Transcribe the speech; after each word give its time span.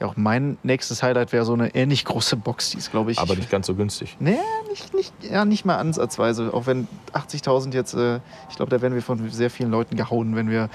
Ja, 0.00 0.06
auch 0.06 0.16
mein 0.16 0.58
nächstes 0.62 1.02
Highlight 1.02 1.32
wäre 1.32 1.44
so 1.44 1.54
eine 1.54 1.74
ähnlich 1.74 2.04
große 2.04 2.36
Box, 2.36 2.70
die 2.70 2.78
ist, 2.78 2.90
glaube 2.92 3.10
ich. 3.10 3.18
Aber 3.18 3.34
nicht 3.34 3.50
ganz 3.50 3.66
so 3.66 3.74
günstig. 3.74 4.16
Nee, 4.20 4.38
nicht, 4.70 4.94
nicht, 4.94 5.12
ja, 5.22 5.44
nicht 5.44 5.64
mal 5.64 5.76
ansatzweise. 5.76 6.54
Auch 6.54 6.66
wenn 6.66 6.86
80.000 7.14 7.74
jetzt, 7.74 7.94
äh, 7.94 8.20
ich 8.48 8.56
glaube, 8.56 8.70
da 8.70 8.80
werden 8.80 8.94
wir 8.94 9.02
von 9.02 9.28
sehr 9.30 9.50
vielen 9.50 9.70
Leuten 9.72 9.96
gehauen, 9.96 10.36
wenn 10.36 10.50
wir, 10.50 10.68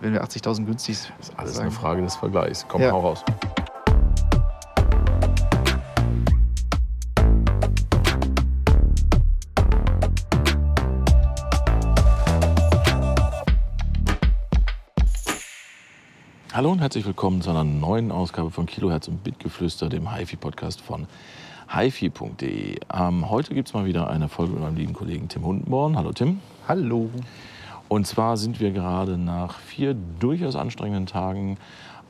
wenn 0.00 0.14
wir 0.14 0.24
80.000 0.24 0.64
günstig 0.64 0.96
Das 1.18 1.28
ist 1.28 1.38
alles 1.38 1.58
eine 1.58 1.70
Frage 1.70 2.00
des 2.00 2.16
Vergleichs. 2.16 2.64
Komm, 2.68 2.80
Ja. 2.80 2.92
hau 2.92 3.00
raus. 3.00 3.22
Hallo 16.60 16.72
und 16.72 16.80
herzlich 16.80 17.06
willkommen 17.06 17.40
zu 17.40 17.48
einer 17.48 17.64
neuen 17.64 18.12
Ausgabe 18.12 18.50
von 18.50 18.66
Kilohertz 18.66 19.08
und 19.08 19.24
Bitgeflüster, 19.24 19.88
dem 19.88 20.14
HiFi-Podcast 20.14 20.82
von 20.82 21.06
hifi.de. 21.74 22.78
Ähm, 22.92 23.30
heute 23.30 23.54
gibt 23.54 23.68
es 23.68 23.72
mal 23.72 23.86
wieder 23.86 24.10
eine 24.10 24.28
Folge 24.28 24.52
mit 24.52 24.60
meinem 24.60 24.76
lieben 24.76 24.92
Kollegen 24.92 25.26
Tim 25.26 25.42
Hundenborn. 25.42 25.96
Hallo 25.96 26.12
Tim. 26.12 26.40
Hallo. 26.68 27.08
Und 27.88 28.06
zwar 28.06 28.36
sind 28.36 28.60
wir 28.60 28.72
gerade 28.72 29.16
nach 29.16 29.58
vier 29.58 29.96
durchaus 30.18 30.54
anstrengenden 30.54 31.06
Tagen 31.06 31.56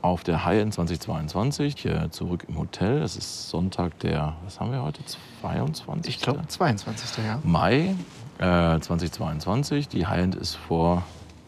auf 0.01 0.25
der 0.25 0.43
High-End 0.43 0.73
2022 0.73 1.75
hier 1.77 2.11
zurück 2.11 2.43
im 2.49 2.57
Hotel. 2.57 3.01
Es 3.03 3.15
ist 3.15 3.47
Sonntag, 3.47 3.99
der, 3.99 4.35
was 4.43 4.59
haben 4.59 4.73
wir 4.73 4.83
heute, 4.83 4.99
22. 5.41 6.13
Ich 6.13 6.21
glaube, 6.21 6.45
22. 6.45 7.23
Jahr. 7.23 7.39
Mai 7.45 7.95
äh, 8.39 8.77
2022. 8.81 9.87
Die 9.87 10.07
High-End 10.07 10.35
ist 10.35 10.55
vor 10.55 11.03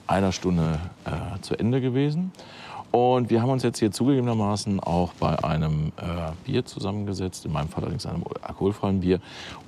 einer 0.08 0.32
Stunde 0.32 0.80
äh, 1.04 1.42
zu 1.42 1.60
Ende 1.60 1.82
gewesen. 1.82 2.32
Und 2.96 3.32
wir 3.32 3.42
haben 3.42 3.50
uns 3.50 3.64
jetzt 3.64 3.80
hier 3.80 3.92
zugegebenermaßen 3.92 4.80
auch 4.80 5.14
bei 5.14 5.44
einem 5.44 5.92
äh, 5.98 6.32
Bier 6.46 6.64
zusammengesetzt, 6.64 7.44
in 7.44 7.52
meinem 7.52 7.68
Fall 7.68 7.82
allerdings 7.82 8.06
einem 8.06 8.24
alkoholfreien 8.44 9.00
Bier, 9.00 9.20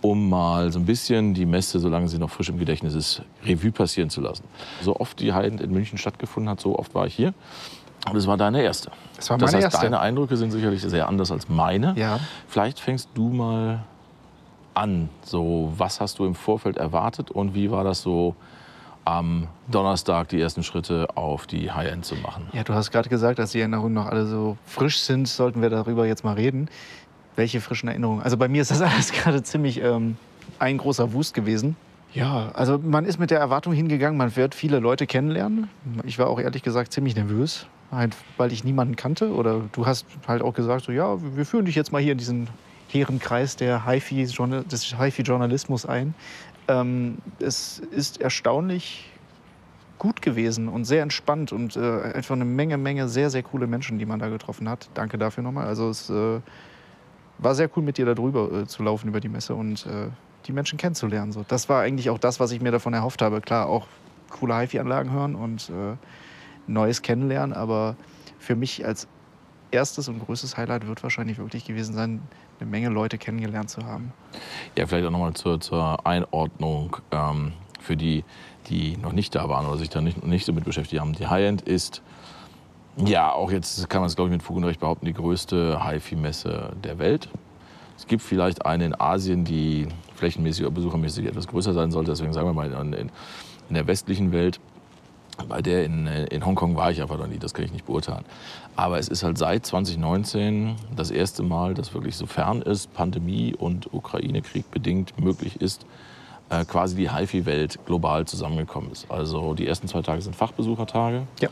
um 0.01 0.29
mal 0.29 0.71
so 0.71 0.77
ein 0.77 0.85
bisschen 0.85 1.33
die 1.33 1.47
Messe, 1.47 1.79
solange 1.79 2.07
sie 2.07 2.19
noch 2.19 2.29
frisch 2.29 2.49
im 2.49 2.59
Gedächtnis 2.59 2.93
ist, 2.93 3.23
Revue 3.43 3.71
passieren 3.71 4.11
zu 4.11 4.21
lassen. 4.21 4.43
So 4.83 4.95
oft 4.99 5.19
die 5.19 5.33
High-End 5.33 5.59
in 5.59 5.71
München 5.71 5.97
stattgefunden 5.97 6.51
hat, 6.51 6.59
so 6.61 6.77
oft 6.77 6.93
war 6.93 7.07
ich 7.07 7.15
hier. 7.15 7.33
Und 8.07 8.15
es 8.15 8.27
war 8.27 8.37
deine 8.37 8.61
erste. 8.61 8.91
Das 9.15 9.27
war 9.31 9.39
Das 9.39 9.53
meine 9.53 9.65
heißt, 9.65 9.73
erste. 9.73 9.87
deine 9.87 10.01
Eindrücke 10.01 10.37
sind 10.37 10.51
sicherlich 10.51 10.83
sehr 10.83 11.07
anders 11.09 11.31
als 11.31 11.49
meine. 11.49 11.95
Ja. 11.97 12.19
Vielleicht 12.47 12.79
fängst 12.79 13.09
du 13.15 13.29
mal 13.29 13.83
an. 14.75 15.09
So, 15.23 15.73
was 15.75 15.99
hast 15.99 16.19
du 16.19 16.25
im 16.27 16.35
Vorfeld 16.35 16.77
erwartet 16.77 17.31
und 17.31 17.55
wie 17.55 17.71
war 17.71 17.83
das 17.83 18.03
so 18.03 18.35
am 19.05 19.47
Donnerstag 19.69 20.29
die 20.29 20.41
ersten 20.41 20.63
Schritte 20.63 21.07
auf 21.15 21.47
die 21.47 21.71
High-End 21.71 22.05
zu 22.05 22.15
machen? 22.15 22.47
Ja, 22.53 22.63
du 22.63 22.73
hast 22.73 22.91
gerade 22.91 23.07
gesagt, 23.07 23.39
dass 23.39 23.51
die 23.51 23.59
Erinnerungen 23.59 23.93
noch 23.93 24.07
alle 24.07 24.25
so 24.25 24.57
frisch 24.65 24.99
sind. 24.99 25.27
Sollten 25.27 25.61
wir 25.61 25.69
darüber 25.69 26.05
jetzt 26.05 26.23
mal 26.23 26.33
reden. 26.33 26.69
Welche 27.35 27.61
frischen 27.61 27.87
Erinnerungen? 27.87 28.23
Also 28.23 28.37
bei 28.37 28.47
mir 28.47 28.61
ist 28.61 28.71
das 28.71 28.81
alles 28.81 29.11
gerade 29.11 29.43
ziemlich 29.43 29.81
ähm, 29.81 30.17
ein 30.59 30.77
großer 30.77 31.13
Wust 31.13 31.33
gewesen. 31.33 31.75
Ja, 32.13 32.51
also 32.53 32.77
man 32.77 33.05
ist 33.05 33.19
mit 33.19 33.29
der 33.29 33.39
Erwartung 33.39 33.73
hingegangen, 33.73 34.17
man 34.17 34.35
wird 34.37 34.55
viele 34.55 34.79
Leute 34.79 35.05
kennenlernen. 35.05 35.69
Ich 36.05 36.17
war 36.17 36.27
auch 36.27 36.39
ehrlich 36.39 36.63
gesagt 36.63 36.93
ziemlich 36.93 37.13
nervös, 37.15 37.67
halt, 37.91 38.15
weil 38.37 38.53
ich 38.53 38.63
niemanden 38.63 38.95
kannte. 38.95 39.33
Oder 39.33 39.61
du 39.73 39.85
hast 39.85 40.05
halt 40.25 40.41
auch 40.41 40.53
gesagt, 40.53 40.85
so, 40.85 40.93
ja, 40.93 41.17
wir 41.35 41.45
führen 41.45 41.65
dich 41.65 41.75
jetzt 41.75 41.91
mal 41.91 42.01
hier 42.01 42.13
in 42.13 42.17
diesen 42.17 42.47
hehren 42.87 43.19
Kreis 43.19 43.57
der 43.57 43.85
HiFi 43.85 44.23
des 44.23 44.97
HiFi-Journalismus 44.97 45.85
ein. 45.85 46.13
Ähm, 46.67 47.17
es 47.39 47.79
ist 47.79 48.21
erstaunlich 48.21 49.11
gut 49.97 50.21
gewesen 50.21 50.67
und 50.67 50.85
sehr 50.85 51.03
entspannt 51.03 51.51
und 51.51 51.77
äh, 51.77 52.01
einfach 52.13 52.35
eine 52.35 52.45
Menge, 52.45 52.77
Menge 52.77 53.07
sehr, 53.07 53.29
sehr 53.29 53.43
coole 53.43 53.67
Menschen, 53.67 53.97
die 53.97 54.05
man 54.05 54.19
da 54.19 54.29
getroffen 54.29 54.67
hat. 54.67 54.89
Danke 54.93 55.17
dafür 55.17 55.43
nochmal. 55.43 55.67
Also 55.67 55.89
es 55.89 56.09
äh, 56.09 56.39
war 57.37 57.55
sehr 57.55 57.69
cool, 57.75 57.83
mit 57.83 57.97
dir 57.97 58.05
da 58.05 58.13
drüber 58.13 58.51
äh, 58.51 58.67
zu 58.67 58.83
laufen 58.83 59.07
über 59.07 59.19
die 59.19 59.29
Messe 59.29 59.55
und 59.55 59.85
äh, 59.85 60.09
die 60.47 60.51
Menschen 60.51 60.77
kennenzulernen. 60.77 61.31
So. 61.31 61.45
Das 61.47 61.69
war 61.69 61.81
eigentlich 61.81 62.09
auch 62.09 62.19
das, 62.19 62.39
was 62.39 62.51
ich 62.51 62.61
mir 62.61 62.71
davon 62.71 62.93
erhofft 62.93 63.21
habe. 63.21 63.41
Klar, 63.41 63.67
auch 63.67 63.87
coole 64.29 64.57
HiFi-Anlagen 64.59 65.11
hören 65.11 65.35
und 65.35 65.69
äh, 65.69 65.95
Neues 66.67 67.01
kennenlernen, 67.01 67.55
aber 67.55 67.95
für 68.39 68.55
mich 68.55 68.85
als 68.85 69.07
erstes 69.71 70.07
und 70.07 70.19
größtes 70.19 70.57
Highlight 70.57 70.87
wird 70.87 71.03
wahrscheinlich 71.03 71.37
wirklich 71.37 71.65
gewesen 71.65 71.93
sein, 71.93 72.21
eine 72.59 72.69
Menge 72.69 72.89
Leute 72.89 73.17
kennengelernt 73.17 73.69
zu 73.69 73.85
haben. 73.85 74.13
Ja, 74.77 74.87
vielleicht 74.87 75.05
auch 75.05 75.11
nochmal 75.11 75.33
zur, 75.33 75.59
zur 75.59 76.05
Einordnung 76.05 76.97
ähm, 77.11 77.53
für 77.79 77.97
die, 77.97 78.23
die 78.67 78.97
noch 78.97 79.11
nicht 79.11 79.35
da 79.35 79.47
waren 79.49 79.65
oder 79.65 79.77
sich 79.77 79.89
da 79.89 80.01
nicht, 80.01 80.25
nicht 80.25 80.45
so 80.45 80.53
mit 80.53 80.65
beschäftigt 80.65 81.01
haben. 81.01 81.13
Die 81.13 81.27
High-End 81.27 81.61
ist, 81.61 82.01
ja, 82.97 83.31
auch 83.31 83.51
jetzt 83.51 83.89
kann 83.89 84.01
man 84.01 84.07
es, 84.07 84.15
glaube 84.15 84.29
ich, 84.29 84.33
mit 84.33 84.43
Fug 84.43 84.57
und 84.57 84.63
Recht 84.63 84.79
behaupten, 84.79 85.05
die 85.05 85.13
größte 85.13 85.83
HiFi-Messe 85.85 86.73
der 86.83 86.97
Welt. 86.97 87.29
Es 87.97 88.07
gibt 88.07 88.21
vielleicht 88.21 88.65
eine 88.65 88.85
in 88.85 88.99
Asien, 88.99 89.45
die 89.45 89.87
flächenmäßig 90.15 90.65
oder 90.65 90.73
besuchermäßig 90.73 91.25
etwas 91.25 91.47
größer 91.47 91.73
sein 91.73 91.91
sollte. 91.91 92.11
Deswegen 92.11 92.33
sagen 92.33 92.47
wir 92.47 92.53
mal 92.53 92.71
in, 92.71 92.93
in, 92.93 93.11
in 93.69 93.75
der 93.75 93.87
westlichen 93.87 94.31
Welt. 94.31 94.59
Bei 95.47 95.61
der 95.61 95.85
in, 95.85 96.07
in 96.07 96.45
Hongkong 96.45 96.75
war 96.75 96.91
ich 96.91 97.01
einfach 97.01 97.17
noch 97.17 97.27
nie, 97.27 97.37
das 97.37 97.53
kann 97.53 97.65
ich 97.65 97.71
nicht 97.71 97.85
beurteilen. 97.85 98.25
Aber 98.75 98.99
es 98.99 99.07
ist 99.07 99.23
halt 99.23 99.37
seit 99.37 99.65
2019 99.65 100.75
das 100.95 101.11
erste 101.11 101.43
Mal, 101.43 101.73
dass 101.73 101.93
wirklich 101.93 102.15
sofern 102.15 102.61
es 102.61 102.87
Pandemie 102.87 103.53
und 103.53 103.93
Ukraine-Krieg 103.93 104.69
bedingt 104.71 105.19
möglich 105.19 105.61
ist, 105.61 105.85
äh, 106.49 106.65
quasi 106.65 106.95
die 106.95 107.11
HiFi-Welt 107.11 107.79
global 107.85 108.25
zusammengekommen 108.25 108.91
ist. 108.91 109.09
Also 109.09 109.53
die 109.53 109.67
ersten 109.67 109.87
zwei 109.87 110.01
Tage 110.01 110.21
sind 110.21 110.35
Fachbesuchertage. 110.35 111.23
Ja. 111.39 111.49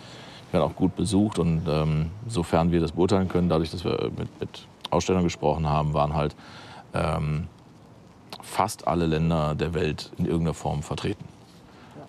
Die 0.49 0.53
werden 0.53 0.63
auch 0.63 0.75
gut 0.75 0.95
besucht 0.95 1.39
und 1.39 1.63
ähm, 1.67 2.11
sofern 2.27 2.71
wir 2.71 2.79
das 2.79 2.91
beurteilen 2.91 3.27
können, 3.27 3.49
dadurch, 3.49 3.71
dass 3.71 3.83
wir 3.83 4.11
mit, 4.17 4.39
mit 4.39 4.67
Ausstellern 4.91 5.23
gesprochen 5.23 5.67
haben, 5.67 5.93
waren 5.93 6.13
halt 6.13 6.35
ähm, 6.93 7.47
fast 8.41 8.87
alle 8.87 9.07
Länder 9.07 9.55
der 9.55 9.73
Welt 9.73 10.11
in 10.17 10.25
irgendeiner 10.25 10.53
Form 10.53 10.83
vertreten. 10.83 11.25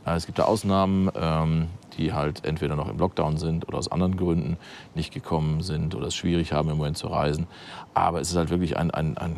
Äh, 0.07 0.17
Es 0.17 0.27
gibt 0.27 0.39
da 0.39 0.45
Ausnahmen, 0.45 1.11
ähm, 1.15 1.69
die 1.99 2.13
halt 2.13 2.45
entweder 2.45 2.77
noch 2.77 2.89
im 2.89 2.99
Lockdown 2.99 3.37
sind 3.37 3.69
oder 3.69 3.79
aus 3.79 3.91
anderen 3.91 4.17
Gründen 4.17 4.57
nicht 4.95 5.13
gekommen 5.13 5.63
sind 5.63 5.95
oder 5.95 6.09
es 6.09 6.15
schwierig 6.15 6.53
haben, 6.53 6.69
im 6.71 6.77
Moment 6.79 6.97
zu 6.99 7.07
reisen. 7.07 7.47
Aber 7.95 8.21
es 8.21 8.31
ist 8.31 8.37
halt 8.37 8.51
wirklich 8.51 8.77
ein, 8.77 8.91
ein, 8.91 9.17
ein 9.17 9.37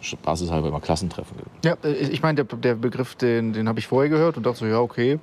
spaßeshalber 0.00 0.68
immer 0.68 0.80
Klassentreffen. 0.80 1.36
Ja, 1.64 1.76
äh, 1.82 1.92
ich 1.92 2.22
meine, 2.22 2.44
der, 2.44 2.58
der 2.58 2.74
Begriff, 2.74 3.14
den, 3.14 3.52
den 3.52 3.68
habe 3.68 3.78
ich 3.78 3.86
vorher 3.86 4.10
gehört 4.10 4.36
und 4.36 4.46
dachte 4.46 4.58
so, 4.58 4.66
ja, 4.66 4.80
okay. 4.80 5.18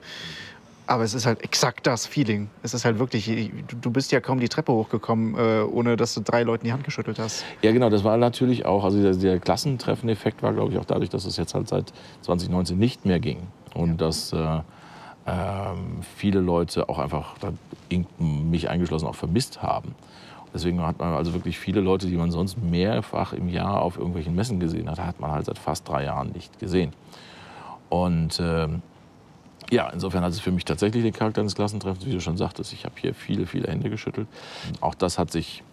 Aber 0.88 1.04
es 1.04 1.16
ist 1.16 1.26
halt 1.26 1.44
exakt 1.44 1.88
das 1.88 2.06
Feeling. 2.06 2.48
Es 2.62 2.76
ist 2.76 2.86
halt 2.86 3.00
wirklich, 3.00 3.26
du, 3.26 3.76
du 3.76 3.90
bist 3.90 4.12
ja 4.12 4.20
kaum 4.22 4.40
die 4.40 4.50
Treppe 4.50 4.72
hochgekommen, 4.72 5.36
äh, 5.36 5.64
ohne 5.64 5.96
dass 5.98 6.14
du 6.14 6.22
drei 6.22 6.44
Leuten 6.44 6.66
die 6.66 6.74
Hand 6.74 6.84
geschüttelt 6.84 7.18
hast. 7.18 7.44
Ja, 7.64 7.72
genau, 7.72 7.90
das 7.90 8.04
war 8.04 8.18
natürlich 8.18 8.68
auch, 8.68 8.84
also 8.84 9.02
der, 9.02 9.16
der 9.16 9.40
Klassentreffen-Effekt 9.40 10.44
war, 10.44 10.54
glaube 10.54 10.74
ich, 10.74 10.78
auch 10.78 10.86
dadurch, 10.86 11.10
dass 11.10 11.26
es 11.26 11.38
jetzt 11.38 11.56
halt 11.56 11.68
seit 11.70 11.92
2019 12.22 12.78
nicht 12.78 13.04
mehr 13.04 13.20
ging. 13.20 13.48
Und 13.76 14.02
dass 14.02 14.34
äh, 14.34 14.62
ähm, 15.28 16.00
viele 16.16 16.40
Leute 16.40 16.90
auch 16.90 16.98
einfach, 16.98 17.36
mich 18.18 18.70
eingeschlossen, 18.70 19.08
auch 19.08 19.16
vermisst 19.16 19.62
haben. 19.62 19.94
Deswegen 20.54 20.82
hat 20.82 21.00
man 21.00 21.14
also 21.14 21.34
wirklich 21.34 21.60
viele 21.60 21.82
Leute, 21.82 22.08
die 22.08 22.16
man 22.16 22.32
sonst 22.32 22.58
mehrfach 22.58 23.34
im 23.34 23.50
Jahr 23.50 23.82
auf 23.82 23.98
irgendwelchen 23.98 24.36
Messen 24.36 24.60
gesehen 24.60 24.90
hat, 24.90 25.00
hat 25.00 25.20
man 25.20 25.32
halt 25.32 25.46
seit 25.46 25.60
fast 25.60 25.88
drei 25.88 26.06
Jahren 26.06 26.32
nicht 26.32 26.60
gesehen. 26.60 26.94
Und 27.90 28.40
ähm, 28.42 28.82
ja, 29.70 29.90
insofern 29.90 30.24
hat 30.24 30.32
es 30.32 30.40
für 30.40 30.52
mich 30.52 30.64
tatsächlich 30.64 31.04
den 31.04 31.14
Charakter 31.14 31.42
eines 31.42 31.56
Klassentreffens, 31.56 32.06
wie 32.06 32.12
du 32.12 32.22
schon 32.22 32.38
sagtest. 32.38 32.72
Ich 32.72 32.86
habe 32.86 32.96
hier 32.98 33.14
viele, 33.14 33.48
viele 33.48 33.68
Hände 33.68 33.90
geschüttelt. 33.90 34.28
Auch 34.80 34.96
das 34.96 35.20
hat 35.20 35.32
sich 35.32 35.64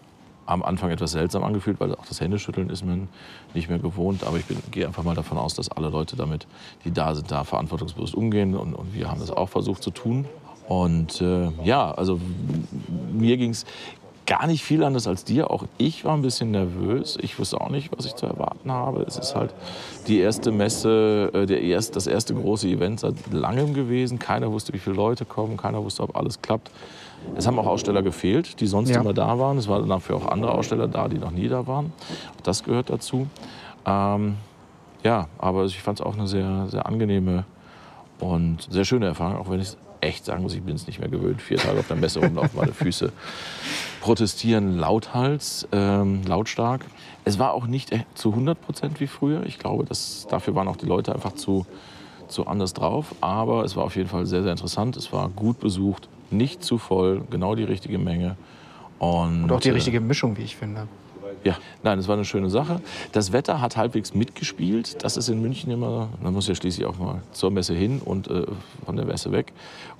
am 0.46 0.62
Anfang 0.62 0.90
etwas 0.90 1.12
seltsam 1.12 1.44
angefühlt, 1.44 1.80
weil 1.80 1.94
auch 1.94 2.06
das 2.06 2.20
Händeschütteln 2.20 2.70
ist 2.70 2.84
man 2.84 3.08
nicht 3.54 3.68
mehr 3.68 3.78
gewohnt. 3.78 4.24
Aber 4.24 4.36
ich 4.36 4.44
bin, 4.44 4.58
gehe 4.70 4.86
einfach 4.86 5.02
mal 5.02 5.14
davon 5.14 5.38
aus, 5.38 5.54
dass 5.54 5.70
alle 5.70 5.88
Leute 5.88 6.16
damit, 6.16 6.46
die 6.84 6.90
da 6.90 7.14
sind, 7.14 7.30
da 7.30 7.44
verantwortungsbewusst 7.44 8.14
umgehen. 8.14 8.56
Und, 8.56 8.74
und 8.74 8.94
wir 8.94 9.10
haben 9.10 9.20
das 9.20 9.30
auch 9.30 9.48
versucht 9.48 9.82
zu 9.82 9.90
tun. 9.90 10.26
Und 10.68 11.20
äh, 11.20 11.50
ja, 11.64 11.90
also 11.92 12.20
mir 13.12 13.36
ging 13.36 13.50
es 13.50 13.66
gar 14.26 14.46
nicht 14.46 14.62
viel 14.64 14.84
anders 14.84 15.06
als 15.06 15.24
dir. 15.24 15.50
Auch 15.50 15.64
ich 15.78 16.04
war 16.04 16.14
ein 16.14 16.22
bisschen 16.22 16.50
nervös. 16.52 17.18
Ich 17.20 17.38
wusste 17.38 17.60
auch 17.60 17.70
nicht, 17.70 17.90
was 17.96 18.06
ich 18.06 18.14
zu 18.14 18.26
erwarten 18.26 18.70
habe. 18.70 19.02
Es 19.02 19.16
ist 19.16 19.34
halt 19.34 19.52
die 20.06 20.18
erste 20.18 20.52
Messe, 20.52 21.30
äh, 21.34 21.46
der 21.46 21.62
erst, 21.62 21.96
das 21.96 22.06
erste 22.06 22.34
große 22.34 22.68
Event 22.68 23.00
seit 23.00 23.14
langem 23.32 23.74
gewesen. 23.74 24.18
Keiner 24.18 24.52
wusste, 24.52 24.72
wie 24.72 24.78
viele 24.78 24.96
Leute 24.96 25.24
kommen. 25.24 25.56
Keiner 25.56 25.82
wusste, 25.82 26.02
ob 26.02 26.16
alles 26.16 26.40
klappt. 26.40 26.70
Es 27.36 27.46
haben 27.46 27.58
auch 27.58 27.66
Aussteller 27.66 28.02
gefehlt, 28.02 28.60
die 28.60 28.66
sonst 28.66 28.90
Ja. 28.90 29.00
immer 29.00 29.14
da 29.14 29.38
waren. 29.38 29.56
Es 29.58 29.68
waren 29.68 29.88
dafür 29.88 30.16
auch 30.16 30.26
andere 30.26 30.52
Aussteller 30.52 30.88
da, 30.88 31.08
die 31.08 31.18
noch 31.18 31.30
nie 31.30 31.48
da 31.48 31.66
waren. 31.66 31.92
Auch 32.36 32.42
das 32.42 32.62
gehört 32.62 32.90
dazu. 32.90 33.26
Ähm, 33.86 34.36
ja, 35.02 35.28
aber 35.38 35.64
ich 35.64 35.80
fand 35.82 36.00
es 36.00 36.06
auch 36.06 36.14
eine 36.16 36.26
sehr, 36.28 36.66
sehr 36.68 36.86
angenehme 36.86 37.44
und 38.20 38.68
sehr 38.70 38.84
schöne 38.84 39.06
Erfahrung, 39.06 39.36
auch 39.36 39.50
wenn 39.50 39.60
ich 39.60 39.76
echt 40.00 40.24
sagen 40.24 40.42
muss, 40.42 40.54
ich 40.54 40.62
bin 40.62 40.74
es 40.76 40.86
nicht 40.86 40.98
mehr 41.00 41.08
gewöhnt. 41.08 41.40
Vier 41.40 41.58
Tage 41.58 41.78
auf 41.80 41.86
der 41.88 41.96
Messe 41.96 42.20
rumlaufen, 42.20 42.50
meine 42.58 42.72
Füße 42.72 43.12
protestieren 44.00 44.78
lauthals, 44.78 45.66
ähm, 45.72 46.22
lautstark. 46.26 46.84
Es 47.24 47.38
war 47.38 47.52
auch 47.52 47.66
nicht 47.66 47.90
zu 48.14 48.30
100 48.30 48.60
Prozent 48.60 49.00
wie 49.00 49.06
früher. 49.06 49.44
Ich 49.46 49.58
glaube, 49.58 49.84
dass, 49.84 50.26
dafür 50.28 50.54
waren 50.54 50.66
auch 50.68 50.76
die 50.76 50.86
Leute 50.86 51.14
einfach 51.14 51.34
zu, 51.34 51.66
zu 52.28 52.46
anders 52.46 52.72
drauf. 52.74 53.14
Aber 53.20 53.64
es 53.64 53.76
war 53.76 53.84
auf 53.84 53.94
jeden 53.96 54.08
Fall 54.08 54.26
sehr, 54.26 54.42
sehr 54.42 54.50
interessant. 54.52 54.96
Es 54.96 55.12
war 55.12 55.28
gut 55.28 55.60
besucht, 55.60 56.08
nicht 56.32 56.64
zu 56.64 56.78
voll, 56.78 57.22
genau 57.30 57.54
die 57.54 57.64
richtige 57.64 57.98
Menge. 57.98 58.36
Und, 58.98 59.44
Und 59.44 59.52
auch 59.52 59.60
die 59.60 59.70
äh, 59.70 59.72
richtige 59.72 60.00
Mischung, 60.00 60.36
wie 60.36 60.42
ich 60.42 60.56
finde. 60.56 60.86
Ja, 61.44 61.56
nein, 61.82 61.98
das 61.98 62.08
war 62.08 62.14
eine 62.14 62.24
schöne 62.24 62.50
Sache. 62.50 62.80
Das 63.10 63.32
Wetter 63.32 63.60
hat 63.60 63.76
halbwegs 63.76 64.14
mitgespielt. 64.14 65.02
Das 65.02 65.16
ist 65.16 65.28
in 65.28 65.40
München 65.40 65.72
immer, 65.72 66.08
man 66.22 66.32
muss 66.32 66.46
ja 66.46 66.54
schließlich 66.54 66.86
auch 66.86 66.98
mal 66.98 67.22
zur 67.32 67.50
Messe 67.50 67.74
hin 67.74 68.00
und 68.04 68.28
äh, 68.28 68.44
von 68.84 68.96
der 68.96 69.06
Messe 69.06 69.32
weg. 69.32 69.52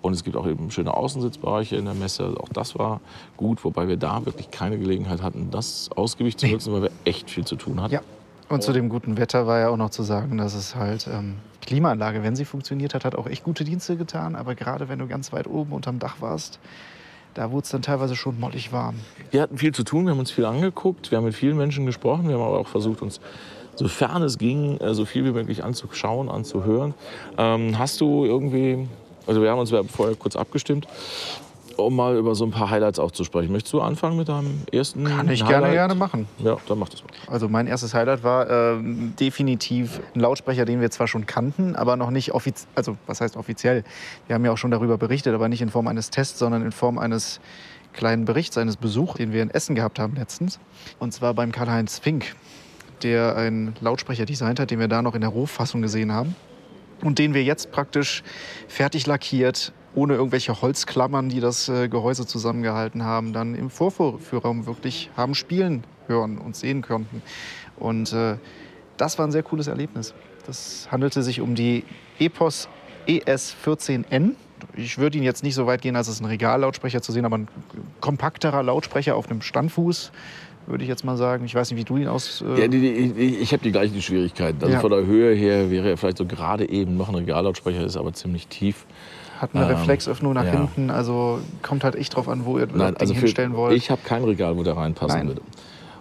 Und 0.03 0.13
es 0.13 0.23
gibt 0.23 0.37
auch 0.37 0.47
eben 0.47 0.71
schöne 0.71 0.95
Außensitzbereiche 0.95 1.77
in 1.77 1.85
der 1.85 1.95
Messe. 1.95 2.35
Auch 2.39 2.49
das 2.49 2.79
war 2.79 3.01
gut, 3.37 3.65
wobei 3.65 3.89
wir 3.89 3.97
da 3.97 4.25
wirklich 4.25 4.51
keine 4.51 4.79
Gelegenheit 4.79 5.23
hatten, 5.23 5.51
das 5.51 5.91
ausgiebig 5.97 6.37
zu 6.37 6.47
nutzen, 6.47 6.73
weil 6.73 6.83
wir 6.83 6.91
echt 7.05 7.31
viel 7.31 7.45
zu 7.45 7.57
tun 7.57 7.81
hatten. 7.81 7.95
Ja. 7.95 8.01
Und 8.53 8.63
zu 8.63 8.75
dem 8.75 8.91
guten 8.91 9.17
Wetter 9.17 9.47
war 9.47 9.61
ja 9.61 9.69
auch 9.71 9.79
noch 9.79 9.89
zu 9.89 10.03
sagen, 10.03 10.37
dass 10.37 10.53
es 10.53 10.77
halt 10.77 11.07
ähm, 11.11 11.37
Klimaanlage, 11.63 12.23
wenn 12.23 12.37
sie 12.37 12.45
funktioniert 12.45 12.93
hat, 12.93 13.07
hat 13.07 13.15
auch 13.15 13.27
echt 13.27 13.45
gute 13.45 13.65
Dienste 13.65 13.97
getan. 13.97 14.37
Aber 14.37 14.55
gerade 14.55 14.91
wenn 14.91 14.99
du 14.99 15.07
ganz 15.07 15.33
weit 15.33 15.47
oben 15.47 15.73
unterm 15.73 15.99
Dach 15.99 16.17
warst, 16.21 16.61
da 17.33 17.51
wurde 17.51 17.65
es 17.65 17.71
dann 17.71 17.81
teilweise 17.81 18.15
schon 18.15 18.39
mollig 18.39 18.71
warm. 18.71 18.97
Wir 19.31 19.41
hatten 19.41 19.57
viel 19.57 19.73
zu 19.73 19.85
tun, 19.85 20.05
wir 20.05 20.11
haben 20.11 20.19
uns 20.19 20.31
viel 20.31 20.45
angeguckt, 20.45 21.11
wir 21.11 21.17
haben 21.17 21.25
mit 21.25 21.35
vielen 21.35 21.57
Menschen 21.57 21.87
gesprochen, 21.87 22.29
wir 22.29 22.35
haben 22.35 22.43
aber 22.43 22.59
auch 22.59 22.69
versucht, 22.69 23.01
uns 23.01 23.23
sofern 23.75 24.23
es 24.23 24.37
ging, 24.37 24.77
äh, 24.81 24.93
so 24.93 25.07
viel 25.07 25.25
wie 25.25 25.33
möglich 25.33 25.65
anzuschauen, 25.65 26.29
anzuhören. 26.29 26.93
Ähm, 27.39 27.79
hast 27.79 28.03
du 28.03 28.27
irgendwie, 28.27 28.87
also 29.27 29.41
wir 29.41 29.51
haben 29.51 29.61
uns 29.61 29.71
vorher 29.71 30.15
kurz 30.15 30.37
abgestimmt, 30.37 30.87
um 31.79 31.97
mal 31.97 32.17
über 32.17 32.35
so 32.35 32.45
ein 32.45 32.51
paar 32.51 32.71
Highlights 32.71 32.99
auch 32.99 33.11
zu 33.11 33.25
sprechen. 33.25 33.53
Möchtest 33.53 33.73
du 33.73 33.81
anfangen 33.81 34.17
mit 34.17 34.29
deinem 34.29 34.63
ersten 34.73 35.05
Kann 35.05 35.29
ich 35.31 35.43
Highlight? 35.43 35.61
gerne, 35.63 35.73
gerne 35.75 35.95
machen. 35.95 36.27
Ja, 36.39 36.57
dann 36.69 36.79
mach 36.79 36.89
das 36.89 37.03
mal. 37.03 37.11
Also 37.27 37.49
mein 37.49 37.67
erstes 37.67 37.95
Highlight 37.95 38.23
war 38.23 38.49
ähm, 38.51 39.15
definitiv 39.19 40.01
ein 40.15 40.21
Lautsprecher, 40.21 40.65
den 40.65 40.81
wir 40.81 40.91
zwar 40.91 41.09
schon 41.09 41.27
kannten, 41.27 41.77
aber 41.77 41.97
noch 41.97 42.11
nicht 42.11 42.33
offiziell, 42.33 42.69
also 42.75 42.97
was 43.07 43.21
heißt 43.21 43.37
offiziell? 43.37 43.85
Wir 44.27 44.35
haben 44.35 44.45
ja 44.45 44.53
auch 44.53 44.59
schon 44.59 44.71
darüber 44.71 44.99
berichtet, 44.99 45.35
aber 45.35 45.49
nicht 45.49 45.63
in 45.63 45.71
Form 45.71 45.87
eines 45.87 46.11
Tests, 46.11 46.39
sondern 46.39 46.63
in 46.63 46.73
Form 46.73 46.99
eines 46.99 47.41
kleinen 47.93 48.25
Berichts, 48.25 48.57
eines 48.59 48.77
Besuchs, 48.77 49.15
den 49.15 49.33
wir 49.33 49.43
in 49.43 49.51
Essen 49.51 49.75
gehabt 49.75 49.99
haben 49.99 50.15
letztens. 50.17 50.59
Und 50.99 51.13
zwar 51.13 51.35
beim 51.35 51.53
Karl-Heinz 51.53 51.99
Fink, 51.99 52.35
der 53.03 53.37
einen 53.37 53.75
Lautsprecher 53.81 54.25
designt 54.25 54.61
hat, 54.61 54.71
den 54.71 54.79
wir 54.79 54.89
da 54.89 55.03
noch 55.03 55.15
in 55.15 55.21
der 55.21 55.31
Rohfassung 55.31 55.83
gesehen 55.83 56.13
haben. 56.13 56.35
Und 57.03 57.19
den 57.19 57.35
wir 57.35 57.43
jetzt 57.43 57.73
praktisch 57.73 58.23
fertig 58.69 59.07
lackiert, 59.07 59.73
ohne 59.95 60.15
irgendwelche 60.15 60.61
Holzklammern, 60.63 61.29
die 61.29 61.41
das 61.41 61.69
äh, 61.69 61.89
Gehäuse 61.89 62.27
zusammengehalten 62.27 63.05
haben, 63.05 63.33
dann 63.33 63.55
im 63.55 63.71
Vorführraum 63.71 64.67
wirklich 64.67 65.11
haben 65.17 65.35
spielen 65.35 65.85
hören 66.09 66.39
und 66.39 66.57
sehen 66.57 66.83
konnten. 66.83 67.23
Und 67.77 68.13
äh, 68.13 68.37
das 68.97 69.19
war 69.19 69.27
ein 69.27 69.33
sehr 69.33 69.43
cooles 69.43 69.67
Erlebnis. 69.67 70.15
Das 70.47 70.89
handelte 70.91 71.23
sich 71.23 71.41
um 71.41 71.55
die 71.55 71.85
Epos 72.19 72.69
ES14N. 73.07 74.33
Ich 74.77 74.99
würde 74.99 75.19
ihn 75.19 75.25
jetzt 75.25 75.43
nicht 75.43 75.55
so 75.55 75.67
weit 75.67 75.83
gehen, 75.83 75.97
als 75.97 76.09
es 76.09 76.21
ein 76.21 76.25
Regallautsprecher 76.27 77.03
zu 77.03 77.13
sehen, 77.13 77.25
aber 77.25 77.39
ein 77.39 77.49
kompakterer 78.01 78.63
Lautsprecher 78.63 79.17
auf 79.17 79.29
einem 79.29 79.43
Standfuß, 79.43 80.13
würde 80.67 80.85
ich 80.85 80.89
jetzt 80.89 81.05
mal 81.05 81.17
sagen. 81.17 81.45
Ich 81.45 81.55
weiß 81.55 81.71
nicht, 81.71 81.81
wie 81.81 81.85
du 81.85 81.97
ihn 81.97 82.09
aus. 82.09 82.43
Äh, 82.47 82.61
Ja, 82.63 82.69
die, 82.69 82.81
die, 82.81 82.89
ich 82.93 83.41
ich 83.41 83.53
habe 83.53 83.63
die 83.63 83.73
gleichen 83.73 84.01
Schwierigkeiten. 84.01 84.59
Also 84.63 84.75
Ja. 84.75 84.81
von 84.81 84.91
der 84.91 85.05
Höhe 85.05 85.35
her 85.35 85.71
wäre 85.71 85.91
er 85.91 85.97
vielleicht 85.97 86.19
so 86.19 86.25
gerade 86.27 86.69
eben 86.69 86.97
noch 86.97 87.09
ein 87.09 87.15
Regallautsprecher, 87.17 87.85
ist 87.85 87.97
aber 87.97 88.13
ziemlich 88.13 88.47
tief. 88.47 88.87
Hat 89.43 89.55
eine 89.55 89.65
ähm, 89.65 89.77
Reflexöffnung 89.77 90.33
nach 90.33 90.45
ja. 90.45 90.53
hinten. 90.53 90.91
Also 90.91 91.41
kommt 91.63 91.85
halt 91.85 91.97
echt 91.97 92.15
drauf 92.15 92.29
an, 92.29 92.45
wo 92.47 92.59
ihr 92.59 92.69
Nein, 92.73 92.95
das 92.95 93.11
also 93.11 93.15
hinstellen 93.15 93.55
wollt. 93.55 93.77
ich 93.77 93.91
habe 93.91 94.01
kein 94.05 94.25
Regal, 94.25 94.57
wo 94.57 94.63
der 94.63 94.77
reinpassen 94.77 95.19
Nein. 95.19 95.29
würde. 95.29 95.43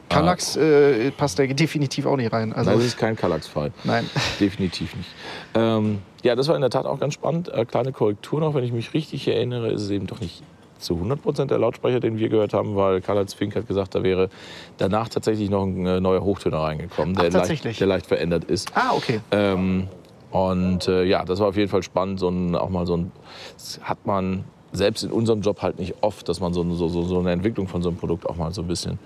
Kallax 0.07 0.57
äh, 0.57 1.11
passt 1.11 1.39
da 1.39 1.45
definitiv 1.45 2.05
auch 2.05 2.17
nicht 2.17 2.31
rein. 2.33 2.53
Also, 2.53 2.69
Nein, 2.69 2.79
das 2.79 2.87
ist 2.87 2.97
kein 2.97 3.15
Kallax-Fall. 3.15 3.71
nein. 3.85 4.09
Definitiv 4.39 4.95
nicht. 4.95 5.09
Ähm, 5.55 5.99
ja, 6.21 6.35
das 6.35 6.47
war 6.49 6.55
in 6.55 6.61
der 6.61 6.69
Tat 6.69 6.85
auch 6.85 6.99
ganz 6.99 7.13
spannend. 7.13 7.47
Äh, 7.49 7.65
kleine 7.65 7.93
Korrektur 7.93 8.39
noch, 8.41 8.53
wenn 8.53 8.63
ich 8.63 8.73
mich 8.73 8.93
richtig 8.93 9.27
erinnere, 9.27 9.71
ist 9.71 9.83
es 9.83 9.89
eben 9.89 10.07
doch 10.07 10.19
nicht 10.19 10.43
zu 10.79 10.95
100 10.95 11.21
Prozent 11.21 11.51
der 11.51 11.59
Lautsprecher, 11.59 11.99
den 11.99 12.17
wir 12.17 12.27
gehört 12.27 12.53
haben, 12.53 12.75
weil 12.75 13.01
Karl-Heinz 13.01 13.33
Fink 13.33 13.55
hat 13.55 13.67
gesagt, 13.67 13.95
da 13.95 14.03
wäre 14.03 14.29
danach 14.77 15.09
tatsächlich 15.09 15.49
noch 15.49 15.63
ein 15.63 15.85
äh, 15.85 16.01
neuer 16.01 16.23
Hochtöner 16.23 16.57
reingekommen, 16.57 17.15
der, 17.15 17.27
Ach, 17.27 17.33
tatsächlich? 17.33 17.63
leicht, 17.63 17.79
der 17.79 17.87
leicht 17.87 18.05
verändert 18.07 18.43
ist. 18.45 18.71
Ah, 18.75 18.93
okay. 18.95 19.21
Ähm, 19.31 19.87
und 20.31 20.87
äh, 20.87 21.03
ja, 21.03 21.25
das 21.25 21.39
war 21.39 21.47
auf 21.49 21.57
jeden 21.57 21.69
Fall 21.69 21.83
spannend. 21.83 22.19
So 22.19 22.29
ein, 22.29 22.55
auch 22.55 22.69
mal 22.69 22.85
so 22.85 22.97
ein, 22.97 23.11
das 23.53 23.79
hat 23.83 24.05
man 24.05 24.45
selbst 24.73 25.03
in 25.03 25.11
unserem 25.11 25.41
Job 25.41 25.61
halt 25.61 25.79
nicht 25.79 25.95
oft, 26.01 26.27
dass 26.29 26.39
man 26.39 26.53
so, 26.53 26.63
so, 26.73 26.87
so, 26.87 27.19
eine 27.19 27.31
Entwicklung 27.31 27.67
von 27.67 27.81
so 27.81 27.89
einem 27.89 27.97
Produkt 27.97 28.25
auch 28.25 28.37
mal 28.37 28.53
so 28.53 28.61
ein 28.61 28.67
bisschen 28.67 28.99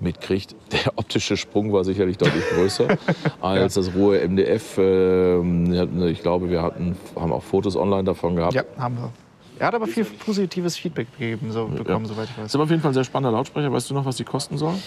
mitkriegt. 0.00 0.54
Der 0.72 0.92
optische 0.96 1.36
Sprung 1.36 1.72
war 1.72 1.84
sicherlich 1.84 2.16
deutlich 2.16 2.44
größer 2.54 2.88
als 3.40 3.74
das 3.74 3.94
rohe 3.94 4.26
MDF. 4.26 4.78
Ähm, 4.78 6.06
ich 6.08 6.22
glaube, 6.22 6.50
wir 6.50 6.62
hatten, 6.62 6.96
haben 7.16 7.32
auch 7.32 7.42
Fotos 7.42 7.76
online 7.76 8.04
davon 8.04 8.36
gehabt. 8.36 8.54
Ja, 8.54 8.64
haben 8.78 8.96
wir. 8.96 9.10
Er 9.58 9.66
hat 9.66 9.74
aber 9.74 9.86
viel 9.86 10.04
positives 10.04 10.78
Feedback 10.78 11.06
gegeben, 11.18 11.52
so 11.52 11.66
bekommen, 11.66 12.06
soweit 12.06 12.24
ich 12.24 12.30
Das 12.30 12.38
weiß. 12.38 12.46
ist 12.46 12.54
aber 12.54 12.64
auf 12.64 12.70
jeden 12.70 12.80
Fall 12.80 12.92
ein 12.92 12.94
sehr 12.94 13.04
spannender 13.04 13.36
Lautsprecher. 13.36 13.70
Weißt 13.70 13.90
du 13.90 13.94
noch, 13.94 14.06
was 14.06 14.16
die 14.16 14.24
kosten 14.24 14.56
sollen? 14.56 14.82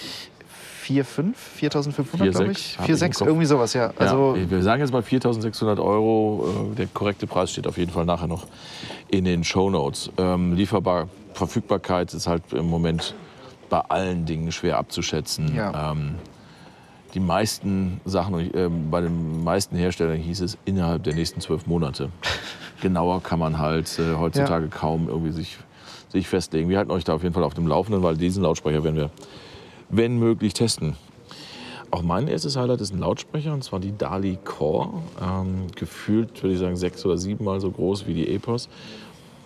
4, 0.84 1.06
5, 1.06 1.38
4.500, 1.62 2.30
glaube 2.32 2.46
4,6 2.46 2.52
ich. 2.52 2.78
hab 2.78 2.86
4, 2.86 2.86
ich 2.86 2.90
im 2.90 2.96
6, 2.98 3.18
Kopf. 3.20 3.28
irgendwie 3.28 3.46
sowas, 3.46 3.74
ja. 3.74 3.94
Also, 3.98 4.36
ja, 4.36 4.50
wir 4.52 4.62
sagen 4.62 4.82
jetzt 4.82 4.92
mal 4.92 5.02
4.600 5.02 5.82
Euro. 5.82 6.70
Äh, 6.74 6.76
Der 6.76 6.88
korrekte 6.88 7.26
Preis 7.26 7.52
steht 7.52 7.68
auf 7.68 7.78
jeden 7.78 7.92
Fall 7.92 8.06
nachher 8.06 8.28
noch 8.28 8.46
in 9.10 9.24
den 9.24 9.44
Show 9.46 9.70
Notes. 9.70 10.12
Ähm, 10.18 10.54
lieferbar, 10.56 11.08
Verfügbarkeit 11.34 12.14
ist 12.14 12.28
halt 12.28 12.44
im 12.52 12.70
Moment 12.70 13.16
bei 13.70 13.80
allen 13.80 14.26
Dingen 14.26 14.52
schwer 14.52 14.78
abzuschätzen. 14.78 15.56
Ja. 15.56 15.92
Ähm, 15.94 16.16
die 17.14 17.20
meisten 17.22 18.02
Sachen, 18.04 18.54
äh, 18.54 18.70
bei 18.92 19.00
den 19.02 19.44
meisten 19.44 19.78
Herstellern 19.78 20.18
hieß 20.18 20.42
es 20.42 20.58
innerhalb 20.66 21.04
der 21.04 21.14
nächsten 21.16 21.40
zwölf 21.40 21.66
Monate. 21.66 22.10
Genauer 22.82 23.24
kann 23.24 23.40
man 23.40 23.58
halt 23.58 23.98
äh, 24.00 24.16
heutzutage 24.18 24.68
kaum 24.68 25.08
irgendwie 25.08 25.32
sich, 25.32 25.58
sich 26.10 26.28
festlegen. 26.28 26.68
Wir 26.68 26.78
halten 26.80 26.92
euch 26.92 27.06
da 27.06 27.14
auf 27.14 27.24
jeden 27.24 27.34
Fall 27.34 27.44
auf 27.44 27.54
dem 27.54 27.68
Laufenden, 27.68 28.04
weil 28.04 28.18
diesen 28.18 28.44
Lautsprecher 28.44 28.84
werden 28.84 28.98
wir, 28.98 29.10
wenn 29.96 30.18
möglich, 30.18 30.54
testen. 30.54 30.96
Auch 31.92 32.02
mein 32.02 32.28
erstes 32.28 32.58
Highlight 32.58 32.82
ist 32.82 32.92
ein 32.92 33.00
Lautsprecher, 33.00 33.54
und 33.54 33.64
zwar 33.64 33.80
die 33.80 33.96
Dali 33.96 34.40
Core. 34.44 34.90
Ähm, 35.22 35.68
gefühlt, 35.76 36.42
würde 36.42 36.56
ich 36.56 36.60
sagen, 36.60 36.76
sechs 36.76 37.06
oder 37.06 37.18
siebenmal 37.18 37.60
so 37.60 37.70
groß 37.70 38.08
wie 38.08 38.16
die 38.16 38.34
Epos. 38.34 38.68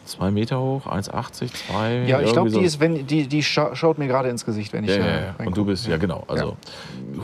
Zwei 0.05 0.31
Meter 0.31 0.61
hoch, 0.61 0.85
1,80, 0.87 1.51
zwei. 1.51 2.05
ja, 2.07 2.21
ich 2.21 2.31
glaube, 2.31 2.47
die, 2.47 2.55
so. 2.55 2.61
ist, 2.61 2.79
wenn, 2.79 3.05
die, 3.05 3.27
die 3.27 3.43
scha 3.43 3.75
schaut 3.75 3.97
mir 3.97 4.07
gerade 4.07 4.29
ins 4.29 4.45
Gesicht, 4.45 4.71
wenn 4.71 4.85
ich 4.85 4.91
Ja, 4.91 4.95
äh, 4.95 4.99
ja, 4.99 5.05
ja. 5.05 5.25
reingucke. 5.31 5.47
Und 5.47 5.57
du 5.57 5.65
bist, 5.65 5.87
ja 5.87 5.97
genau, 5.97 6.23
also 6.29 6.55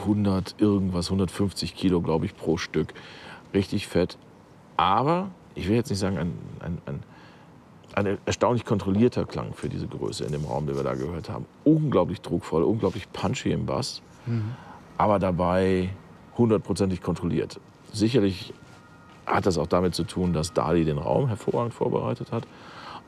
100 0.02 0.56
irgendwas, 0.58 1.06
150 1.08 1.74
Kilo, 1.74 2.02
glaube 2.02 2.26
ich, 2.26 2.36
pro 2.36 2.58
Stück. 2.58 2.94
Richtig 3.54 3.88
fett. 3.88 4.18
Aber, 4.76 5.30
ich 5.56 5.70
will 5.70 5.78
jetzt 5.78 5.90
nicht 5.90 6.00
sagen, 6.00 6.18
ein, 6.18 6.34
ein, 6.60 6.78
ein, 6.86 7.00
ein 7.94 8.18
erstaunlich 8.26 8.66
kontrollierter 8.66 9.26
Klang 9.26 9.54
für 9.54 9.70
diese 9.70 9.88
Größe 9.88 10.24
in 10.24 10.32
dem 10.32 10.46
Raum, 10.46 10.66
den 10.68 10.76
wir 10.76 10.84
da 10.84 10.96
gehört 10.96 11.30
haben. 11.30 11.46
Unglaublich 11.64 12.22
druckvoll, 12.22 12.64
unglaublich 12.64 13.12
punchy 13.12 13.52
im 13.52 13.66
Bass, 13.66 14.02
aber 14.98 15.20
dabei 15.20 15.90
hundertprozentig 16.38 17.02
kontrolliert. 17.02 17.60
Sicherlich 17.92 18.54
hat 19.26 19.46
das 19.46 19.58
auch 19.58 19.68
damit 19.68 19.96
zu 19.96 20.04
tun, 20.04 20.34
dass 20.34 20.54
Dali 20.54 20.86
den 20.86 20.98
Raum 20.98 21.28
hervorragend 21.28 21.74
vorbereitet 21.74 22.32
hat. 22.32 22.44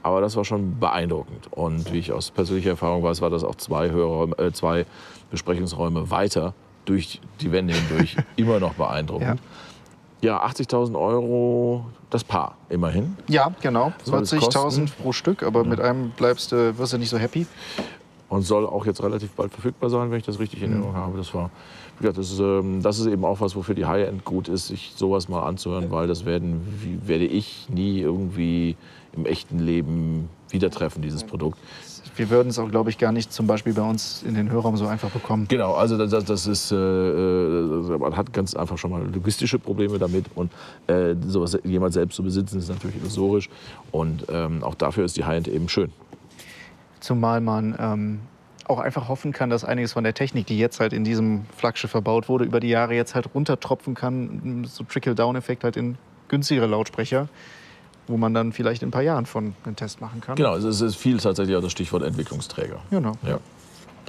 Aber 0.04 0.22
das 0.22 0.36
war 0.36 0.46
schon 0.46 0.80
beeindruckend. 0.80 1.52
Und 1.52 1.92
wie 1.92 1.98
ich 1.98 2.12
aus 2.12 2.30
persönlicher 2.30 2.72
Erfahrung 2.72 3.02
weiß, 3.02 3.22
war 3.22 3.32
das 3.32 3.44
auch 3.44 3.56
zwei, 3.56 3.90
Hörräume, 3.90 4.38
äh, 4.38 4.52
zwei 4.52 4.86
Besprechungsräume 5.32 6.12
weiter 6.12 6.54
durch 6.86 7.20
die 7.42 7.52
Wände 7.52 7.74
hindurch 7.74 8.16
immer 8.36 8.60
noch 8.60 8.76
beeindruckend. 8.76 9.40
Ja, 9.40 9.46
80.000 10.24 11.00
Euro 11.00 11.86
das 12.10 12.24
Paar, 12.24 12.56
immerhin. 12.70 13.16
Ja, 13.28 13.52
genau. 13.62 13.94
Soll 14.04 14.24
es 14.24 14.32
kosten? 14.32 14.86
40.000 14.86 14.92
pro 15.02 15.12
Stück, 15.12 15.44
aber 15.44 15.64
mit 15.64 15.80
einem 15.80 16.12
bleibst 16.12 16.52
du, 16.52 16.78
wirst 16.78 16.94
du 16.94 16.98
nicht 16.98 17.10
so 17.10 17.18
happy. 17.18 17.46
Und 18.28 18.42
soll 18.42 18.66
auch 18.66 18.86
jetzt 18.86 19.04
relativ 19.04 19.32
bald 19.32 19.52
verfügbar 19.52 19.90
sein, 19.90 20.10
wenn 20.10 20.18
ich 20.18 20.26
das 20.26 20.40
richtig 20.40 20.64
in 20.64 20.72
Erinnerung 20.72 20.96
habe. 20.96 21.18
Das 21.18 21.34
war, 21.34 21.52
das 22.02 22.32
ist, 22.32 22.40
ähm, 22.40 22.82
das 22.82 23.00
ist 23.00 23.08
eben 23.08 23.26
auch 23.26 23.40
was, 23.42 23.56
wofür 23.56 23.76
die 23.76 23.86
High-End 23.86 24.26
gut 24.26 24.48
ist, 24.48 24.68
sich 24.68 24.94
sowas 24.96 25.30
mal 25.30 25.44
anzuhören, 25.44 25.92
weil 25.92 26.08
das 26.08 26.26
werden, 26.26 26.62
werde 27.06 27.26
ich 27.26 27.68
nie 27.70 28.00
irgendwie 28.00 28.76
im 29.16 29.26
echten 29.26 29.60
Leben 29.60 30.30
wieder 30.50 30.70
treffen, 30.70 31.02
dieses 31.02 31.24
Produkt. 31.24 31.58
Wir 32.18 32.30
würden 32.30 32.50
es 32.50 32.60
auch, 32.60 32.70
glaube 32.70 32.90
ich, 32.90 32.98
gar 32.98 33.12
nicht 33.12 33.34
zum 33.34 33.46
Beispiel 33.46 33.74
bei 33.74 33.82
uns 33.82 34.24
in 34.24 34.36
den 34.36 34.50
Hörraum 34.50 34.78
so 34.78 34.88
einfach 34.88 35.10
bekommen. 35.10 35.48
Genau, 35.50 35.74
also 35.74 35.98
das, 35.98 36.24
das 36.24 36.48
ist, 36.48 36.72
äh, 36.72 36.76
äh, 36.76 37.98
man 37.98 38.16
hat 38.16 38.32
ganz 38.32 38.56
einfach 38.56 38.78
schon 38.78 38.92
mal 38.92 39.04
logistische 39.14 39.60
Probleme 39.60 40.00
damit 40.00 40.26
und 40.36 40.52
äh, 40.88 41.16
sowas 41.28 41.58
jemand 41.64 41.94
selbst 41.94 42.16
zu 42.16 42.24
besitzen 42.24 42.60
ist 42.60 42.70
natürlich 42.70 42.98
illusorisch 42.98 43.50
und 43.92 44.26
ähm, 44.30 44.64
auch 44.64 44.76
dafür 44.76 45.04
ist 45.04 45.18
die 45.18 45.26
High-End 45.26 45.50
eben 45.50 45.68
schön. 45.68 45.92
Zumal 47.02 47.42
man 47.42 47.76
ähm, 47.80 48.20
auch 48.66 48.80
einfach 48.80 49.08
hoffen 49.08 49.32
kann, 49.32 49.50
dass 49.50 49.64
einiges 49.64 49.94
von 49.94 50.04
der 50.04 50.14
Technik, 50.14 50.48
die 50.48 50.58
jetzt 50.58 50.80
halt 50.80 50.94
in 50.94 51.04
diesem 51.04 51.46
Flaggschiff 51.56 51.92
verbaut 51.92 52.30
wurde, 52.30 52.46
über 52.46 52.60
die 52.60 52.70
Jahre 52.70 52.94
jetzt 52.96 53.16
halt 53.16 53.30
runtertropfen 53.34 53.94
kann, 53.94 54.66
so 54.68 54.84
Trickle-Down-Effekt 54.84 55.64
halt 55.64 55.78
in 55.78 55.98
günstigere 56.28 56.66
Lautsprecher, 56.66 57.28
wo 58.08 58.18
man 58.18 58.34
dann 58.34 58.52
vielleicht 58.52 58.82
in 58.82 58.90
ein 58.90 58.92
paar 58.92 59.04
Jahren 59.04 59.26
von 59.26 59.56
einen 59.66 59.76
Test 59.76 60.02
machen 60.02 60.22
kann. 60.22 60.36
Genau, 60.36 60.56
es 60.56 60.82
ist 60.82 60.96
viel 60.96 61.18
tatsächlich 61.18 61.56
auch 61.56 61.62
das 61.62 61.72
Stichwort 61.72 62.04
Entwicklungsträger. 62.04 62.80
Genau. 62.90 63.14
Ja. 63.24 63.40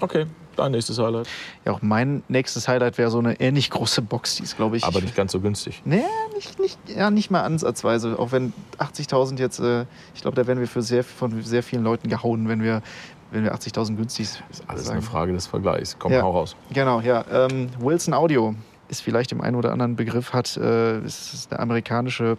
Okay, 0.01 0.27
dein 0.57 0.73
nächstes 0.73 0.99
Highlight. 0.99 1.27
Ja, 1.65 1.73
auch 1.73 1.83
mein 1.83 2.23
nächstes 2.29 2.69
Highlight 2.69 2.99
wäre 2.99 3.11
so 3.11 3.19
eine 3.19 3.41
ähnlich 3.41 3.71
große 3.71 4.03
Box, 4.03 4.37
die 4.37 4.43
ist, 4.43 4.57
glaube 4.57 4.77
ich. 4.77 4.85
Aber 4.85 5.01
nicht 5.01 5.17
ganz 5.17 5.33
so 5.33 5.41
günstig. 5.41 5.83
Nee, 5.85 6.03
nicht, 6.35 6.59
nicht, 6.59 6.79
ja, 6.87 7.11
nicht 7.11 7.31
mal 7.31 7.43
ansatzweise. 7.43 8.19
Auch 8.19 8.33
wenn 8.33 8.53
80.000 8.79 9.39
jetzt, 9.39 9.59
äh, 9.61 9.87
ich 10.15 10.21
glaube, 10.21 10.37
da 10.37 10.47
werden 10.47 10.61
wir 10.61 10.69
für 10.69 10.83
sehr, 10.83 11.05
von 11.05 11.43
sehr 11.43 11.63
vielen 11.63 11.83
Leuten 11.83 12.09
gehauen, 12.09 12.49
wenn 12.49 12.63
wir 12.63 12.83
wenn 13.31 13.45
wir 13.45 13.55
80.000 13.55 13.97
günstig 13.97 14.29
ist 14.51 14.65
alles 14.67 14.85
sagen. 14.85 14.99
eine 14.99 15.07
Frage 15.07 15.33
des 15.33 15.47
Vergleichs. 15.47 15.97
Komm, 15.99 16.13
ja. 16.13 16.23
hau 16.23 16.33
raus. 16.33 16.57
Genau, 16.73 17.01
ja. 17.01 17.25
Ähm, 17.31 17.71
Wilson 17.79 18.15
Audio 18.15 18.55
ist 18.89 19.03
vielleicht 19.03 19.31
dem 19.31 19.41
einen 19.41 19.57
oder 19.57 19.73
anderen 19.73 19.97
Begriff 19.97 20.33
hat. 20.33 20.57
Äh, 20.57 21.01
ist 21.01 21.49
eine 21.51 21.61
amerikanische 21.61 22.39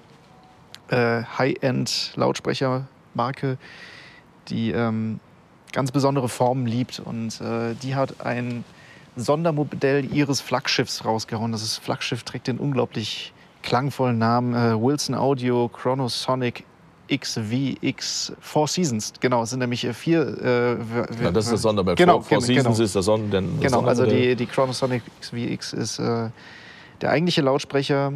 äh, 0.89 1.23
High-End-Lautsprechermarke, 1.37 3.57
die 4.47 4.71
ähm, 4.71 5.19
ganz 5.73 5.91
besondere 5.91 6.29
Formen 6.29 6.65
liebt. 6.65 6.99
Und 6.99 7.41
äh, 7.41 7.75
die 7.81 7.95
hat 7.95 8.25
ein 8.25 8.63
Sondermodell 9.15 10.13
ihres 10.13 10.41
Flaggschiffs 10.41 11.03
rausgehauen. 11.03 11.51
Das 11.51 11.63
ist, 11.63 11.77
Flaggschiff 11.77 12.23
trägt 12.23 12.47
den 12.47 12.59
unglaublich 12.59 13.33
klangvollen 13.63 14.17
Namen 14.17 14.53
äh, 14.53 14.81
Wilson 14.81 15.15
Audio 15.15 15.67
Chronosonic 15.67 16.63
XVX 17.09 18.33
Four 18.39 18.67
Seasons. 18.67 19.13
Genau, 19.19 19.43
es 19.43 19.51
sind 19.51 19.59
nämlich 19.59 19.83
äh, 19.85 19.93
vier. 19.93 20.21
Äh, 20.21 21.23
ja, 21.23 21.31
das 21.31 21.45
ist 21.45 21.53
das 21.53 21.61
Sondermodell. 21.61 21.95
Genau, 21.95 22.21
Four, 22.21 22.41
Four 22.41 22.47
genau. 22.47 22.61
Seasons 22.61 22.79
ist 22.79 22.95
das, 22.95 23.05
Son 23.05 23.29
das 23.29 23.43
Genau, 23.59 23.81
also 23.81 24.05
die, 24.05 24.35
die 24.35 24.45
Chronosonic 24.45 25.03
XVX 25.21 25.73
ist 25.73 25.99
äh, 25.99 26.29
der 27.01 27.09
eigentliche 27.09 27.41
Lautsprecher 27.41 28.13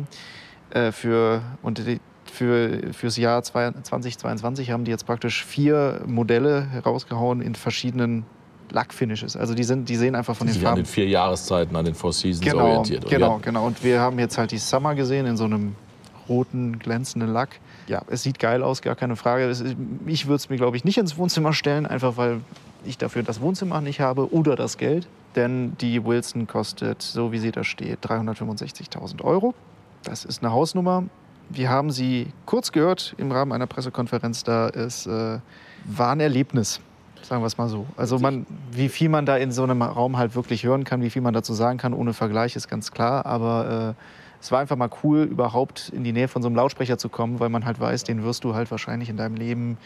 äh, 0.72 0.92
für, 0.92 1.42
und 1.62 1.78
die, 1.78 2.00
für 2.26 2.94
fürs 2.94 3.18
Jahr 3.18 3.44
2022 3.44 4.72
haben 4.72 4.86
die 4.86 4.92
jetzt 4.92 5.06
praktisch 5.06 5.46
vier 5.46 6.02
Modelle 6.06 6.68
herausgehauen 6.70 7.42
in 7.42 7.56
verschiedenen 7.56 8.26
Lackfinishes. 8.72 9.36
Also 9.36 9.54
die, 9.54 9.64
sind, 9.64 9.90
die 9.90 9.96
sehen 9.96 10.16
einfach 10.16 10.36
von 10.36 10.48
die 10.48 10.54
den 10.54 10.62
Farben. 10.62 10.80
an 10.80 10.84
den 10.84 10.86
vier 10.86 11.08
Jahreszeiten, 11.08 11.76
an 11.76 11.86
den 11.86 11.96
Four 11.96 12.14
Seasons 12.14 12.46
genau, 12.46 12.66
orientiert. 12.66 13.08
Genau, 13.10 13.40
genau. 13.42 13.66
Und 13.66 13.84
wir 13.84 14.00
haben 14.00 14.18
jetzt 14.20 14.38
halt 14.38 14.52
die 14.52 14.58
Summer 14.58 14.96
gesehen 14.96 15.26
in 15.26 15.38
so 15.38 15.44
einem 15.46 15.76
roten, 16.30 16.80
glänzenden 16.80 17.32
Lack. 17.32 17.60
Ja, 17.92 18.04
es 18.08 18.24
sieht 18.24 18.40
geil 18.40 18.64
aus, 18.64 18.82
gar 18.82 18.96
keine 18.96 19.18
Frage. 19.18 19.44
Ist, 19.48 19.66
ich 20.06 20.26
würde 20.26 20.36
es 20.38 20.50
mir, 20.50 20.56
glaube 20.56 20.78
ich, 20.78 20.86
nicht 20.86 20.98
ins 20.98 21.18
Wohnzimmer 21.18 21.52
stellen, 21.52 21.86
einfach 21.86 22.16
weil 22.16 22.40
ich 22.86 22.98
dafür 22.98 23.22
das 23.22 23.42
Wohnzimmer 23.42 23.82
nicht 23.82 24.00
habe 24.00 24.34
oder 24.34 24.56
das 24.56 24.78
Geld. 24.78 25.10
Denn 25.36 25.76
die 25.82 26.06
Wilson 26.06 26.48
kostet, 26.48 27.02
so 27.02 27.34
wie 27.34 27.38
sie 27.38 27.52
da 27.52 27.66
steht, 27.66 28.00
365.000 28.06 29.22
Euro. 29.26 29.54
Das 30.04 30.24
ist 30.24 30.42
eine 30.42 30.54
Hausnummer. 30.54 31.04
Wir 31.50 31.70
haben 31.70 31.92
sie 31.92 32.28
kurz 32.46 32.72
gehört 32.72 33.14
im 33.18 33.30
Rahmen 33.30 33.52
einer 33.52 33.68
Pressekonferenz. 33.68 34.46
Da 34.46 34.70
es 34.70 35.06
äh, 35.06 35.40
war 35.84 36.12
ein 36.14 36.22
Erlebnis, 36.22 36.80
sagen 37.22 37.42
wir 37.42 37.48
es 37.48 37.58
mal 37.58 37.68
so. 37.68 37.88
Also 37.98 38.20
man, 38.20 38.46
wie 38.72 38.88
viel 38.88 39.10
man 39.10 39.26
da 39.26 39.36
in 39.36 39.52
so 39.52 39.64
einem 39.64 39.82
Raum 39.82 40.16
halt 40.16 40.34
wirklich 40.34 40.64
hören 40.64 40.86
kann, 40.86 41.02
wie 41.02 41.10
viel 41.10 41.22
man 41.22 41.34
dazu 41.34 41.54
sagen 41.54 41.78
kann, 41.78 41.94
ohne 41.94 42.14
Vergleich 42.14 42.56
ist 42.56 42.70
ganz 42.70 42.94
klar. 42.94 43.26
Aber 43.26 43.96
äh, 43.98 44.21
es 44.42 44.52
war 44.52 44.60
einfach 44.60 44.76
mal 44.76 44.90
cool, 45.04 45.22
überhaupt 45.24 45.92
in 45.96 46.04
die 46.04 46.12
Nähe 46.12 46.28
von 46.28 46.42
so 46.42 46.48
einem 46.48 46.56
Lautsprecher 46.56 46.98
zu 46.98 47.10
kommen, 47.10 47.40
weil 47.40 47.50
man 47.50 47.66
halt 47.66 47.80
weiß, 47.80 48.04
den 48.04 48.24
wirst 48.24 48.44
du 48.44 48.56
halt 48.56 48.72
wahrscheinlich 48.72 49.10
in 49.10 49.18
deinem 49.18 49.36
Leben 49.36 49.78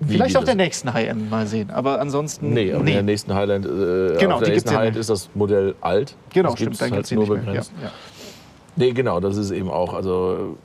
wie 0.00 0.14
Vielleicht 0.14 0.36
auf 0.36 0.44
der 0.44 0.56
nächsten 0.56 0.92
High-End 0.92 1.30
mal 1.30 1.46
sehen, 1.46 1.70
aber 1.70 2.00
ansonsten. 2.00 2.52
Nee, 2.52 2.72
aber 2.72 2.82
nee. 2.82 2.90
in 2.90 2.96
der 2.96 3.02
nächsten 3.04 3.32
Highland, 3.32 3.64
äh, 3.64 4.18
genau, 4.18 4.36
auf 4.36 4.42
der 4.42 4.48
nächsten 4.52 4.70
Highland 4.70 4.96
ist 4.96 5.08
das 5.08 5.30
Modell 5.34 5.76
alt. 5.80 6.16
Genau, 6.30 6.50
das 6.50 6.58
stimmt, 6.58 6.80
dann 6.80 6.90
halt 6.90 7.10
nur 7.12 7.28
begrenzt. 7.28 7.72
Ja, 7.80 7.86
ja. 7.86 7.92
Nee, 8.76 8.92
genau, 8.92 9.20
das 9.20 9.36
ist 9.36 9.52
eben 9.52 9.70
auch. 9.70 9.94
Also, 9.94 10.58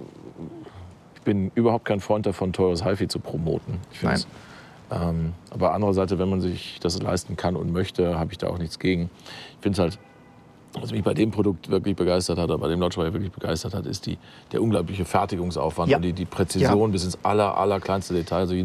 ich 1.13 1.21
bin 1.21 1.51
überhaupt 1.53 1.85
kein 1.85 1.99
Freund 1.99 2.25
davon, 2.25 2.53
teures 2.53 2.83
HiFi 2.83 3.07
zu 3.07 3.19
promoten. 3.19 3.77
Ich 3.91 4.01
Nein. 4.01 4.19
Ähm, 4.91 5.33
aber 5.51 5.73
andererseits, 5.73 6.17
wenn 6.17 6.29
man 6.29 6.41
sich 6.41 6.79
das 6.81 6.99
leisten 6.99 7.35
kann 7.35 7.55
und 7.55 7.71
möchte, 7.71 8.17
habe 8.17 8.31
ich 8.31 8.39
da 8.39 8.47
auch 8.47 8.57
nichts 8.57 8.79
gegen. 8.79 9.11
Ich 9.57 9.61
finde 9.61 9.75
es 9.75 9.79
halt 9.79 9.99
was 10.73 10.91
mich 10.91 11.03
bei 11.03 11.13
dem 11.13 11.31
Produkt 11.31 11.69
wirklich 11.69 11.95
begeistert 11.95 12.37
hat, 12.37 12.45
oder 12.45 12.57
bei 12.57 12.67
dem 12.67 12.79
Lautsprecher 12.79 13.13
wirklich 13.13 13.31
begeistert 13.31 13.73
hat, 13.73 13.85
ist 13.85 14.05
die, 14.05 14.17
der 14.51 14.61
unglaubliche 14.61 15.05
Fertigungsaufwand 15.05 15.89
ja. 15.89 15.97
und 15.97 16.03
die, 16.03 16.13
die 16.13 16.25
Präzision 16.25 16.81
ja. 16.81 16.87
bis 16.87 17.05
ins 17.05 17.17
aller, 17.23 17.57
aller 17.57 17.79
kleinste 17.79 18.13
Detail. 18.13 18.39
Also, 18.39 18.55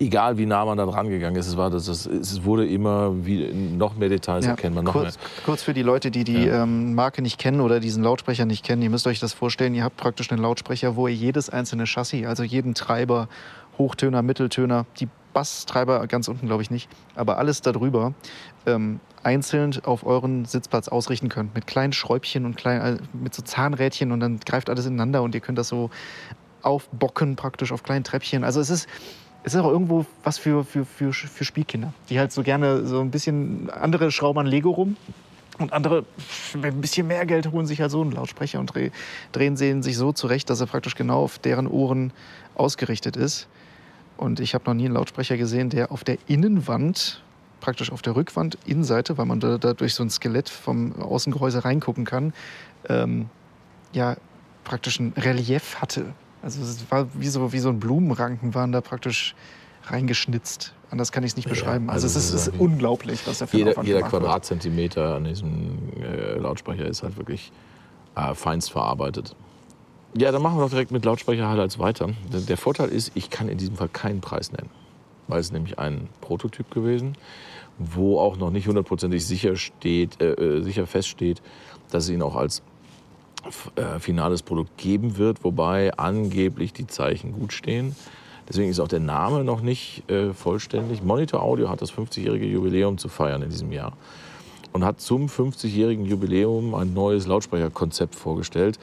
egal 0.00 0.38
wie 0.38 0.46
nah 0.46 0.64
man 0.64 0.78
da 0.78 0.86
dran 0.86 1.08
gegangen 1.08 1.36
ist, 1.36 1.48
es, 1.48 1.56
war, 1.56 1.70
das, 1.70 1.86
das, 1.86 2.06
es 2.06 2.44
wurde 2.44 2.66
immer 2.66 3.12
wie, 3.26 3.52
noch 3.52 3.96
mehr 3.96 4.08
Details 4.08 4.44
ja. 4.44 4.52
erkennbar. 4.52 4.84
Noch 4.84 4.92
kurz, 4.92 5.16
mehr. 5.16 5.26
kurz 5.44 5.62
für 5.62 5.74
die 5.74 5.82
Leute, 5.82 6.10
die 6.10 6.24
die 6.24 6.46
ähm, 6.46 6.94
Marke 6.94 7.22
nicht 7.22 7.38
kennen 7.38 7.60
oder 7.60 7.80
diesen 7.80 8.02
Lautsprecher 8.02 8.44
nicht 8.44 8.64
kennen, 8.64 8.82
ihr 8.82 8.90
müsst 8.90 9.06
euch 9.06 9.18
das 9.20 9.32
vorstellen, 9.32 9.74
ihr 9.74 9.84
habt 9.84 9.96
praktisch 9.96 10.30
einen 10.30 10.42
Lautsprecher, 10.42 10.96
wo 10.96 11.08
ihr 11.08 11.14
jedes 11.14 11.50
einzelne 11.50 11.86
Chassis, 11.86 12.26
also 12.26 12.42
jeden 12.42 12.74
Treiber, 12.74 13.28
Hochtöner, 13.76 14.22
Mitteltöner, 14.22 14.86
die 15.00 15.08
Basstreiber 15.32 16.06
ganz 16.06 16.28
unten 16.28 16.46
glaube 16.46 16.62
ich 16.62 16.70
nicht, 16.70 16.88
aber 17.14 17.38
alles 17.38 17.62
darüber 17.62 18.12
ähm, 18.66 19.00
einzeln 19.22 19.74
auf 19.84 20.04
euren 20.04 20.44
Sitzplatz 20.44 20.88
ausrichten 20.88 21.28
könnt. 21.28 21.54
Mit 21.54 21.66
kleinen 21.66 21.92
Schräubchen 21.92 22.44
und 22.44 22.56
klein, 22.56 22.80
äh, 22.80 22.98
mit 23.12 23.34
so 23.34 23.42
Zahnrädchen 23.42 24.12
und 24.12 24.20
dann 24.20 24.40
greift 24.40 24.70
alles 24.70 24.86
ineinander 24.86 25.22
und 25.22 25.34
ihr 25.34 25.40
könnt 25.40 25.58
das 25.58 25.68
so 25.68 25.90
aufbocken 26.62 27.36
praktisch 27.36 27.72
auf 27.72 27.82
kleinen 27.82 28.04
Treppchen. 28.04 28.44
Also 28.44 28.60
es 28.60 28.70
ist, 28.70 28.88
es 29.44 29.54
ist 29.54 29.60
auch 29.60 29.70
irgendwo 29.70 30.06
was 30.24 30.38
für, 30.38 30.64
für, 30.64 30.84
für, 30.84 31.12
für 31.12 31.44
Spielkinder, 31.44 31.92
die 32.10 32.18
halt 32.18 32.32
so 32.32 32.42
gerne 32.42 32.86
so 32.86 33.00
ein 33.00 33.10
bisschen 33.10 33.70
andere 33.70 34.10
schrauben 34.10 34.40
an 34.40 34.46
Lego 34.46 34.70
rum. 34.70 34.96
Und 35.58 35.72
andere, 35.72 36.04
mit 36.54 36.66
ein 36.66 36.80
bisschen 36.80 37.08
mehr 37.08 37.26
Geld, 37.26 37.50
holen 37.50 37.66
sich 37.66 37.80
halt 37.80 37.90
so 37.90 38.00
einen 38.00 38.12
Lautsprecher 38.12 38.60
und 38.60 38.72
dreh, 38.72 38.90
drehen 39.32 39.56
sie 39.56 39.82
sich 39.82 39.96
so 39.96 40.12
zurecht, 40.12 40.50
dass 40.50 40.60
er 40.60 40.66
praktisch 40.66 40.94
genau 40.94 41.24
auf 41.24 41.40
deren 41.40 41.66
Ohren 41.66 42.12
ausgerichtet 42.54 43.16
ist. 43.16 43.48
Und 44.16 44.38
ich 44.38 44.54
habe 44.54 44.64
noch 44.66 44.74
nie 44.74 44.84
einen 44.84 44.94
Lautsprecher 44.94 45.36
gesehen, 45.36 45.68
der 45.70 45.90
auf 45.90 46.04
der 46.04 46.18
Innenwand, 46.28 47.22
praktisch 47.60 47.92
auf 47.92 48.02
der 48.02 48.16
Rückwand, 48.16 48.58
Innenseite, 48.66 49.18
weil 49.18 49.26
man 49.26 49.40
da, 49.40 49.58
da 49.58 49.74
durch 49.74 49.94
so 49.94 50.02
ein 50.02 50.10
Skelett 50.10 50.48
vom 50.48 51.00
Außengehäuse 51.00 51.64
reingucken 51.64 52.04
kann, 52.04 52.32
ähm, 52.88 53.28
ja, 53.92 54.16
praktisch 54.64 55.00
ein 55.00 55.12
Relief 55.16 55.76
hatte. 55.76 56.06
Also 56.42 56.62
es 56.62 56.90
war 56.90 57.08
wie 57.14 57.28
so, 57.28 57.52
wie 57.52 57.58
so 57.58 57.68
ein 57.68 57.80
Blumenranken 57.80 58.54
waren 58.54 58.72
da 58.72 58.80
praktisch 58.80 59.34
reingeschnitzt. 59.84 60.74
Anders 60.90 61.12
kann 61.12 61.22
ich 61.24 61.32
es 61.32 61.36
nicht 61.36 61.48
beschreiben. 61.48 61.86
Ja, 61.86 61.92
also, 61.92 62.06
also, 62.06 62.18
es 62.18 62.32
ist, 62.32 62.48
ist 62.48 62.60
unglaublich, 62.60 63.26
was 63.26 63.38
dafür 63.38 63.58
Jeder, 63.58 63.82
jeder 63.82 64.02
Quadratzentimeter 64.02 65.16
an 65.16 65.24
diesem 65.24 65.78
äh, 66.00 66.38
Lautsprecher 66.38 66.86
ist 66.86 67.02
halt 67.02 67.16
wirklich 67.16 67.52
äh, 68.16 68.34
feinst 68.34 68.70
verarbeitet. 68.70 69.34
Ja, 70.14 70.32
dann 70.32 70.40
machen 70.40 70.56
wir 70.56 70.62
doch 70.62 70.70
direkt 70.70 70.90
mit 70.90 71.04
Lautsprecher-Highlights 71.04 71.78
weiter. 71.78 72.10
Der 72.32 72.56
Vorteil 72.56 72.88
ist, 72.88 73.12
ich 73.14 73.28
kann 73.28 73.48
in 73.48 73.58
diesem 73.58 73.76
Fall 73.76 73.88
keinen 73.88 74.20
Preis 74.20 74.52
nennen, 74.52 74.70
weil 75.28 75.40
es 75.40 75.52
nämlich 75.52 75.78
ein 75.78 76.08
Prototyp 76.20 76.70
gewesen, 76.70 77.16
wo 77.78 78.18
auch 78.18 78.36
noch 78.36 78.50
nicht 78.50 78.66
hundertprozentig 78.66 79.24
sicher, 79.24 79.54
äh, 79.84 80.02
äh, 80.02 80.62
sicher 80.62 80.86
feststeht, 80.86 81.42
dass 81.90 82.04
es 82.04 82.10
ihn 82.10 82.22
auch 82.22 82.34
als 82.34 82.62
äh, 83.76 83.98
finales 84.00 84.42
Produkt 84.42 84.76
geben 84.76 85.16
wird, 85.16 85.44
wobei 85.44 85.96
angeblich 85.96 86.72
die 86.72 86.86
Zeichen 86.86 87.32
gut 87.32 87.52
stehen. 87.52 87.94
Deswegen 88.48 88.70
ist 88.70 88.80
auch 88.80 88.88
der 88.88 89.00
Name 89.00 89.44
noch 89.44 89.60
nicht 89.60 90.10
äh, 90.10 90.32
vollständig. 90.32 91.02
Monitor 91.02 91.42
Audio 91.42 91.68
hat 91.68 91.82
das 91.82 91.92
50-jährige 91.92 92.46
Jubiläum 92.46 92.98
zu 92.98 93.08
feiern 93.08 93.42
in 93.42 93.50
diesem 93.50 93.70
Jahr 93.72 93.92
und 94.72 94.84
hat 94.84 95.00
zum 95.00 95.26
50-jährigen 95.26 96.04
Jubiläum 96.04 96.74
ein 96.74 96.94
neues 96.94 97.26
Lautsprecherkonzept 97.26 98.14
vorgestellt, 98.14 98.78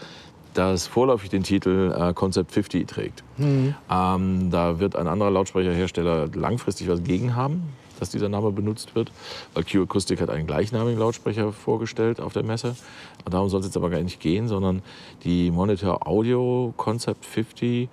das 0.55 0.87
vorläufig 0.87 1.29
den 1.29 1.43
Titel 1.43 1.93
äh, 1.95 2.13
Concept 2.13 2.51
50 2.51 2.87
trägt. 2.87 3.23
Mhm. 3.37 3.75
Ähm, 3.89 4.49
da 4.51 4.79
wird 4.79 4.95
ein 4.95 5.07
anderer 5.07 5.31
Lautsprecherhersteller 5.31 6.29
langfristig 6.33 6.87
was 6.87 7.03
gegen 7.03 7.35
haben, 7.35 7.73
dass 7.99 8.09
dieser 8.09 8.29
Name 8.29 8.51
benutzt 8.51 8.95
wird, 8.95 9.11
weil 9.53 9.63
Q 9.63 9.83
Acoustic 9.83 10.21
hat 10.21 10.29
einen 10.29 10.47
gleichnamigen 10.47 10.99
Lautsprecher 10.99 11.51
vorgestellt 11.51 12.19
auf 12.19 12.33
der 12.33 12.43
Messe. 12.43 12.75
Und 13.23 13.33
darum 13.33 13.49
soll 13.49 13.59
es 13.59 13.67
jetzt 13.67 13.77
aber 13.77 13.89
gar 13.89 14.01
nicht 14.01 14.19
gehen, 14.19 14.47
sondern 14.47 14.81
die 15.23 15.51
Monitor 15.51 16.07
Audio 16.07 16.73
Concept 16.77 17.25
50 17.25 17.89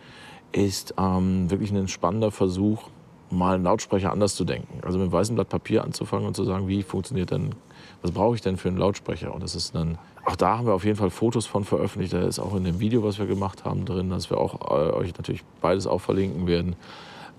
ist 0.52 0.94
ähm, 0.98 1.50
wirklich 1.50 1.72
ein 1.72 1.88
spannender 1.88 2.30
Versuch, 2.30 2.88
mal 3.32 3.54
einen 3.54 3.64
Lautsprecher 3.64 4.12
anders 4.12 4.34
zu 4.34 4.44
denken. 4.44 4.80
Also 4.82 4.98
mit 4.98 5.06
einem 5.06 5.12
weißen 5.12 5.34
Blatt 5.34 5.48
Papier 5.48 5.84
anzufangen 5.84 6.26
und 6.26 6.36
zu 6.36 6.44
sagen, 6.44 6.68
wie 6.68 6.82
funktioniert 6.82 7.30
denn, 7.30 7.54
was 8.02 8.12
brauche 8.12 8.34
ich 8.34 8.40
denn 8.40 8.56
für 8.56 8.68
einen 8.68 8.78
Lautsprecher? 8.78 9.34
Und 9.34 9.42
das 9.42 9.54
ist 9.54 9.74
ein 9.74 9.98
auch 10.24 10.36
da 10.36 10.58
haben 10.58 10.66
wir 10.66 10.74
auf 10.74 10.84
jeden 10.84 10.96
Fall 10.96 11.10
Fotos 11.10 11.46
von 11.46 11.64
veröffentlicht. 11.64 12.12
Da 12.12 12.22
ist 12.22 12.38
auch 12.38 12.54
in 12.54 12.64
dem 12.64 12.78
Video, 12.78 13.02
was 13.02 13.18
wir 13.18 13.26
gemacht 13.26 13.64
haben, 13.64 13.84
drin, 13.84 14.10
dass 14.10 14.30
wir 14.30 14.38
auch 14.38 14.60
äh, 14.70 14.92
euch 14.92 15.16
natürlich 15.16 15.42
beides 15.60 15.86
auch 15.86 16.00
verlinken 16.00 16.46
werden. 16.46 16.76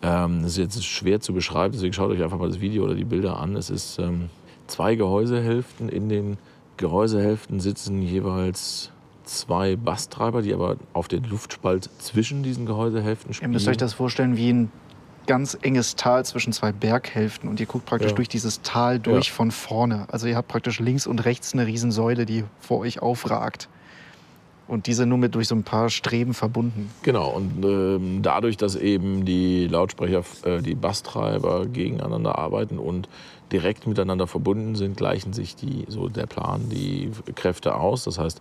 Ähm, 0.01 0.41
das 0.43 0.51
ist 0.53 0.57
jetzt 0.57 0.85
schwer 0.85 1.21
zu 1.21 1.33
beschreiben, 1.33 1.71
deswegen 1.73 1.93
schaut 1.93 2.11
euch 2.11 2.21
einfach 2.21 2.37
mal 2.37 2.49
das 2.49 2.59
Video 2.59 2.83
oder 2.83 2.95
die 2.95 3.05
Bilder 3.05 3.39
an. 3.39 3.55
Es 3.55 3.69
ist 3.69 3.99
ähm, 3.99 4.29
zwei 4.67 4.95
Gehäusehälften. 4.95 5.87
In 5.87 6.09
den 6.09 6.37
Gehäusehälften 6.75 7.61
sitzen 7.61 8.01
jeweils 8.01 8.91
zwei 9.23 9.77
Basstreiber, 9.77 10.41
die 10.41 10.53
aber 10.53 10.75
auf 10.91 11.07
den 11.07 11.23
Luftspalt 11.23 11.89
zwischen 11.99 12.43
diesen 12.43 12.65
Gehäusehälften 12.65 13.33
spielen. 13.33 13.51
Ihr 13.51 13.53
müsst 13.53 13.69
euch 13.69 13.77
das 13.77 13.93
vorstellen 13.93 14.35
wie 14.35 14.51
ein 14.51 14.71
ganz 15.25 15.57
enges 15.61 15.95
Tal 15.95 16.25
zwischen 16.25 16.53
zwei 16.53 16.71
Berghälften 16.71 17.49
und 17.49 17.59
ihr 17.59 17.65
guckt 17.65 17.85
praktisch 17.85 18.11
ja. 18.11 18.15
durch 18.15 18.29
dieses 18.29 18.61
Tal 18.61 18.99
durch 18.99 19.27
ja. 19.27 19.33
von 19.33 19.51
vorne. 19.51 20.05
Also 20.11 20.27
ihr 20.27 20.35
habt 20.35 20.47
praktisch 20.47 20.79
links 20.79 21.07
und 21.07 21.25
rechts 21.25 21.53
eine 21.53 21.65
Riesensäule, 21.65 22.25
die 22.25 22.43
vor 22.59 22.79
euch 22.79 23.01
aufragt. 23.01 23.69
Und 24.65 24.87
diese 24.87 25.05
nur 25.05 25.17
mit 25.17 25.35
durch 25.35 25.49
so 25.49 25.55
ein 25.55 25.63
paar 25.63 25.89
Streben 25.89 26.33
verbunden. 26.33 26.89
Genau, 27.03 27.31
und 27.31 27.65
ähm, 27.65 28.21
dadurch, 28.21 28.55
dass 28.55 28.75
eben 28.75 29.25
die 29.25 29.67
Lautsprecher, 29.67 30.23
äh, 30.45 30.61
die 30.61 30.73
Basstreiber 30.73 31.65
gegeneinander 31.65 32.37
arbeiten 32.39 32.79
und 32.79 33.09
direkt 33.51 33.85
miteinander 33.87 34.25
verbunden 34.25 34.75
sind, 34.75 34.95
gleichen 34.95 35.33
sich 35.33 35.57
die, 35.57 35.85
so 35.89 36.07
der 36.07 36.27
Plan, 36.27 36.69
die 36.69 37.11
Kräfte 37.35 37.75
aus. 37.75 38.05
Das 38.05 38.17
heißt, 38.17 38.39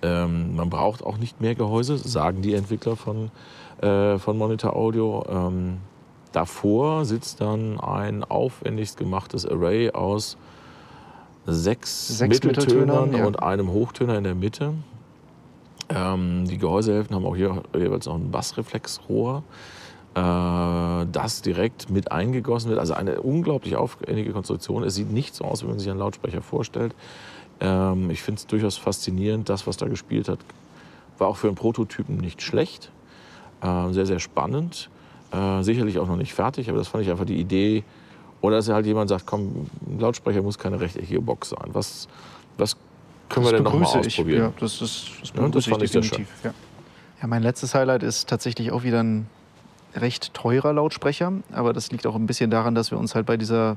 ähm, 0.00 0.56
man 0.56 0.70
braucht 0.70 1.04
auch 1.04 1.18
nicht 1.18 1.40
mehr 1.40 1.54
Gehäuse, 1.54 1.98
sagen 1.98 2.40
die 2.40 2.54
Entwickler 2.54 2.96
von, 2.96 3.30
äh, 3.82 4.18
von 4.18 4.38
Monitor 4.38 4.74
Audio. 4.74 5.24
Ähm, 5.28 5.78
davor 6.32 7.04
sitzt 7.04 7.40
dann 7.40 7.80
ein 7.80 8.24
aufwendigst 8.24 8.96
gemachtes 8.96 9.46
Array 9.46 9.90
aus 9.90 10.36
sechs, 11.46 12.08
Sechs 12.08 12.42
Mitteltönern 12.44 12.86
Mitteltönern, 12.86 13.20
ja. 13.20 13.26
und 13.26 13.42
einem 13.42 13.70
Hochtöner 13.72 14.16
in 14.16 14.24
der 14.24 14.34
Mitte. 14.34 14.74
Ähm, 15.88 16.46
die 16.46 16.58
Gehäusehälften 16.58 17.16
haben 17.16 17.26
auch 17.26 17.36
hier 17.36 17.62
jeweils 17.74 18.06
noch 18.06 18.14
ein 18.14 18.30
Bassreflexrohr, 18.30 19.42
äh, 20.14 21.06
das 21.10 21.42
direkt 21.42 21.90
mit 21.90 22.12
eingegossen 22.12 22.70
wird. 22.70 22.78
Also 22.78 22.94
eine 22.94 23.20
unglaublich 23.20 23.76
aufwendige 23.76 24.32
Konstruktion. 24.32 24.84
Es 24.84 24.94
sieht 24.94 25.10
nicht 25.10 25.34
so 25.34 25.44
aus, 25.44 25.62
wie 25.62 25.66
man 25.66 25.78
sich 25.78 25.90
einen 25.90 25.98
Lautsprecher 25.98 26.42
vorstellt. 26.42 26.94
Ähm, 27.60 28.10
ich 28.10 28.22
finde 28.22 28.38
es 28.38 28.46
durchaus 28.46 28.76
faszinierend, 28.76 29.48
das, 29.48 29.66
was 29.66 29.76
da 29.76 29.88
gespielt 29.88 30.28
hat, 30.28 30.38
war 31.18 31.28
auch 31.28 31.36
für 31.36 31.48
einen 31.48 31.56
Prototypen 31.56 32.16
nicht 32.16 32.42
schlecht. 32.42 32.90
Äh, 33.62 33.92
sehr, 33.92 34.06
sehr 34.06 34.18
spannend. 34.18 34.90
Äh, 35.32 35.62
sicherlich 35.62 35.98
auch 35.98 36.06
noch 36.06 36.16
nicht 36.16 36.34
fertig, 36.34 36.68
aber 36.68 36.78
das 36.78 36.88
fand 36.88 37.04
ich 37.04 37.10
einfach 37.10 37.24
die 37.24 37.40
Idee. 37.40 37.84
Oder 38.40 38.56
dass 38.56 38.68
halt 38.68 38.86
jemand 38.86 39.08
sagt, 39.08 39.24
komm, 39.26 39.68
ein 39.86 39.98
Lautsprecher 40.00 40.42
muss 40.42 40.58
keine 40.58 40.80
rechteckige 40.80 41.20
Box 41.20 41.50
sein. 41.50 41.70
Was, 41.72 42.08
was 42.58 42.76
können 43.28 43.46
wir 43.46 43.52
denn 43.52 43.62
noch 43.62 43.72
mal 43.72 43.78
begrüße 43.78 44.00
ich. 44.00 44.06
ausprobieren? 44.08 44.42
Ja, 44.42 44.52
das, 44.58 44.82
ist, 44.82 45.10
das 45.20 45.30
Ja, 45.30 45.42
das 45.42 45.42
begrüße 45.42 45.70
fand 45.70 45.82
ich 45.84 45.92
sehr 45.92 46.00
definitiv. 46.02 46.28
Ja. 46.44 46.52
ja, 47.20 47.26
mein 47.28 47.42
letztes 47.42 47.74
Highlight 47.74 48.02
ist 48.02 48.28
tatsächlich 48.28 48.72
auch 48.72 48.82
wieder 48.82 49.02
ein 49.02 49.26
recht 49.94 50.34
teurer 50.34 50.72
Lautsprecher. 50.72 51.32
Aber 51.52 51.72
das 51.72 51.92
liegt 51.92 52.06
auch 52.06 52.16
ein 52.16 52.26
bisschen 52.26 52.50
daran, 52.50 52.74
dass 52.74 52.90
wir 52.90 52.98
uns 52.98 53.14
halt 53.14 53.26
bei 53.26 53.36
dieser 53.36 53.76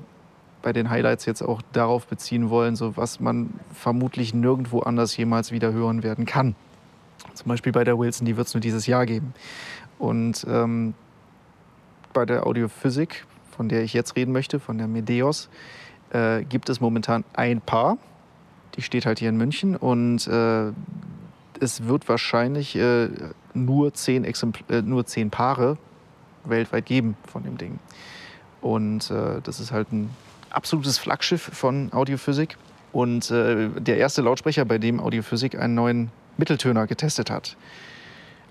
bei 0.62 0.74
den 0.74 0.90
Highlights 0.90 1.26
jetzt 1.26 1.44
auch 1.44 1.62
darauf 1.74 2.08
beziehen 2.08 2.50
wollen, 2.50 2.76
so 2.76 2.98
was 2.98 3.20
man 3.20 3.52
vermutlich 3.72 4.34
nirgendwo 4.34 4.80
anders 4.80 5.16
jemals 5.16 5.52
wieder 5.52 5.72
hören 5.72 6.02
werden 6.02 6.26
kann. 6.26 6.56
Zum 7.36 7.50
Beispiel 7.50 7.72
bei 7.72 7.84
der 7.84 8.00
Wilson, 8.00 8.26
die 8.26 8.36
wird 8.36 8.48
es 8.48 8.56
nur 8.56 8.62
dieses 8.62 8.88
Jahr 8.88 9.06
geben. 9.06 9.36
Und 10.00 10.44
ähm, 10.50 10.96
bei 12.16 12.26
der 12.26 12.48
Audiophysik, 12.48 13.26
von 13.56 13.70
der 13.70 13.84
ich 13.84 13.94
jetzt 13.94 14.16
reden 14.16 14.32
möchte, 14.32 14.60
von 14.60 14.80
der 14.80 14.88
Medeos, 14.88 15.50
äh, 16.12 16.44
gibt 16.44 16.70
es 16.70 16.82
momentan 16.82 17.24
ein 17.34 17.62
Paar. 17.62 17.98
Die 18.76 18.82
steht 18.82 19.06
halt 19.06 19.20
hier 19.20 19.30
in 19.30 19.38
München 19.38 19.76
und 19.76 20.26
äh, 20.28 20.72
es 21.60 21.88
wird 21.88 22.10
wahrscheinlich 22.10 22.76
äh, 22.76 23.10
nur, 23.54 23.94
zehn 23.94 24.26
Exempl 24.26 24.64
äh, 24.70 24.82
nur 24.82 25.06
zehn 25.06 25.30
Paare 25.30 25.78
weltweit 26.46 26.86
geben 26.86 27.16
von 27.28 27.44
dem 27.44 27.58
Ding. 27.58 27.80
Und 28.62 29.12
äh, 29.12 29.42
das 29.44 29.60
ist 29.60 29.72
halt 29.72 29.92
ein 29.92 30.10
absolutes 30.50 30.98
Flaggschiff 30.98 31.42
von 31.42 31.92
Audiophysik 31.94 32.58
und 32.92 33.30
äh, 33.30 33.70
der 33.70 33.98
erste 33.98 34.22
Lautsprecher, 34.22 34.64
bei 34.66 34.78
dem 34.78 35.00
Audiophysik 35.00 35.60
einen 35.60 35.76
neuen 35.76 36.12
Mitteltöner 36.38 36.88
getestet 36.88 37.30
hat. 37.30 37.58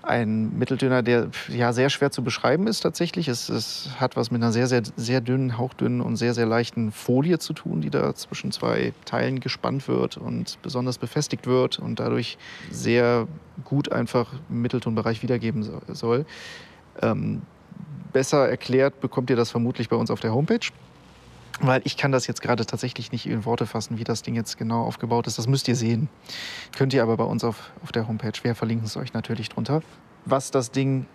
Ein 0.05 0.57
Mitteltöner, 0.59 1.01
der 1.01 1.29
ja 1.49 1.73
sehr 1.73 1.89
schwer 1.89 2.11
zu 2.11 2.23
beschreiben 2.23 2.67
ist 2.67 2.81
tatsächlich. 2.81 3.27
Es, 3.27 3.49
es 3.49 3.89
hat 3.99 4.15
was 4.15 4.29
mit 4.29 4.41
einer 4.41 4.51
sehr, 4.51 4.67
sehr, 4.67 4.83
sehr 4.95 5.19
dünnen, 5.19 5.57
hauchdünnen 5.57 6.01
und 6.01 6.15
sehr, 6.17 6.35
sehr 6.35 6.45
leichten 6.45 6.91
Folie 6.91 7.39
zu 7.39 7.53
tun, 7.53 7.81
die 7.81 7.89
da 7.89 8.13
zwischen 8.13 8.51
zwei 8.51 8.93
Teilen 9.05 9.39
gespannt 9.39 9.87
wird 9.87 10.17
und 10.17 10.59
besonders 10.61 10.99
befestigt 10.99 11.47
wird 11.47 11.79
und 11.79 11.99
dadurch 11.99 12.37
sehr 12.69 13.27
gut 13.63 13.91
einfach 13.91 14.31
im 14.49 14.61
Mitteltonbereich 14.61 15.23
wiedergeben 15.23 15.63
so- 15.63 15.81
soll. 15.87 16.25
Ähm, 17.01 17.41
besser 18.13 18.47
erklärt 18.47 19.01
bekommt 19.01 19.31
ihr 19.31 19.35
das 19.35 19.49
vermutlich 19.49 19.89
bei 19.89 19.95
uns 19.95 20.11
auf 20.11 20.19
der 20.19 20.33
Homepage. 20.33 20.67
Weil 21.61 21.81
ich 21.85 21.95
kann 21.95 22.11
das 22.11 22.27
jetzt 22.27 22.41
gerade 22.41 22.65
tatsächlich 22.65 23.11
nicht 23.11 23.25
in 23.27 23.45
Worte 23.45 23.65
fassen, 23.65 23.97
wie 23.97 24.03
das 24.03 24.21
Ding 24.21 24.35
jetzt 24.35 24.57
genau 24.57 24.83
aufgebaut 24.83 25.27
ist. 25.27 25.37
Das 25.37 25.47
müsst 25.47 25.67
ihr 25.67 25.75
sehen. 25.75 26.09
Könnt 26.75 26.93
ihr 26.93 27.01
aber 27.01 27.15
bei 27.17 27.23
uns 27.23 27.43
auf, 27.43 27.71
auf 27.81 27.91
der 27.91 28.07
Homepage. 28.07 28.33
Wir 28.43 28.55
verlinken 28.55 28.85
es 28.85 28.97
euch 28.97 29.13
natürlich 29.13 29.49
drunter. 29.49 29.81
Was 30.25 30.51
das 30.51 30.71
Ding 30.71 31.05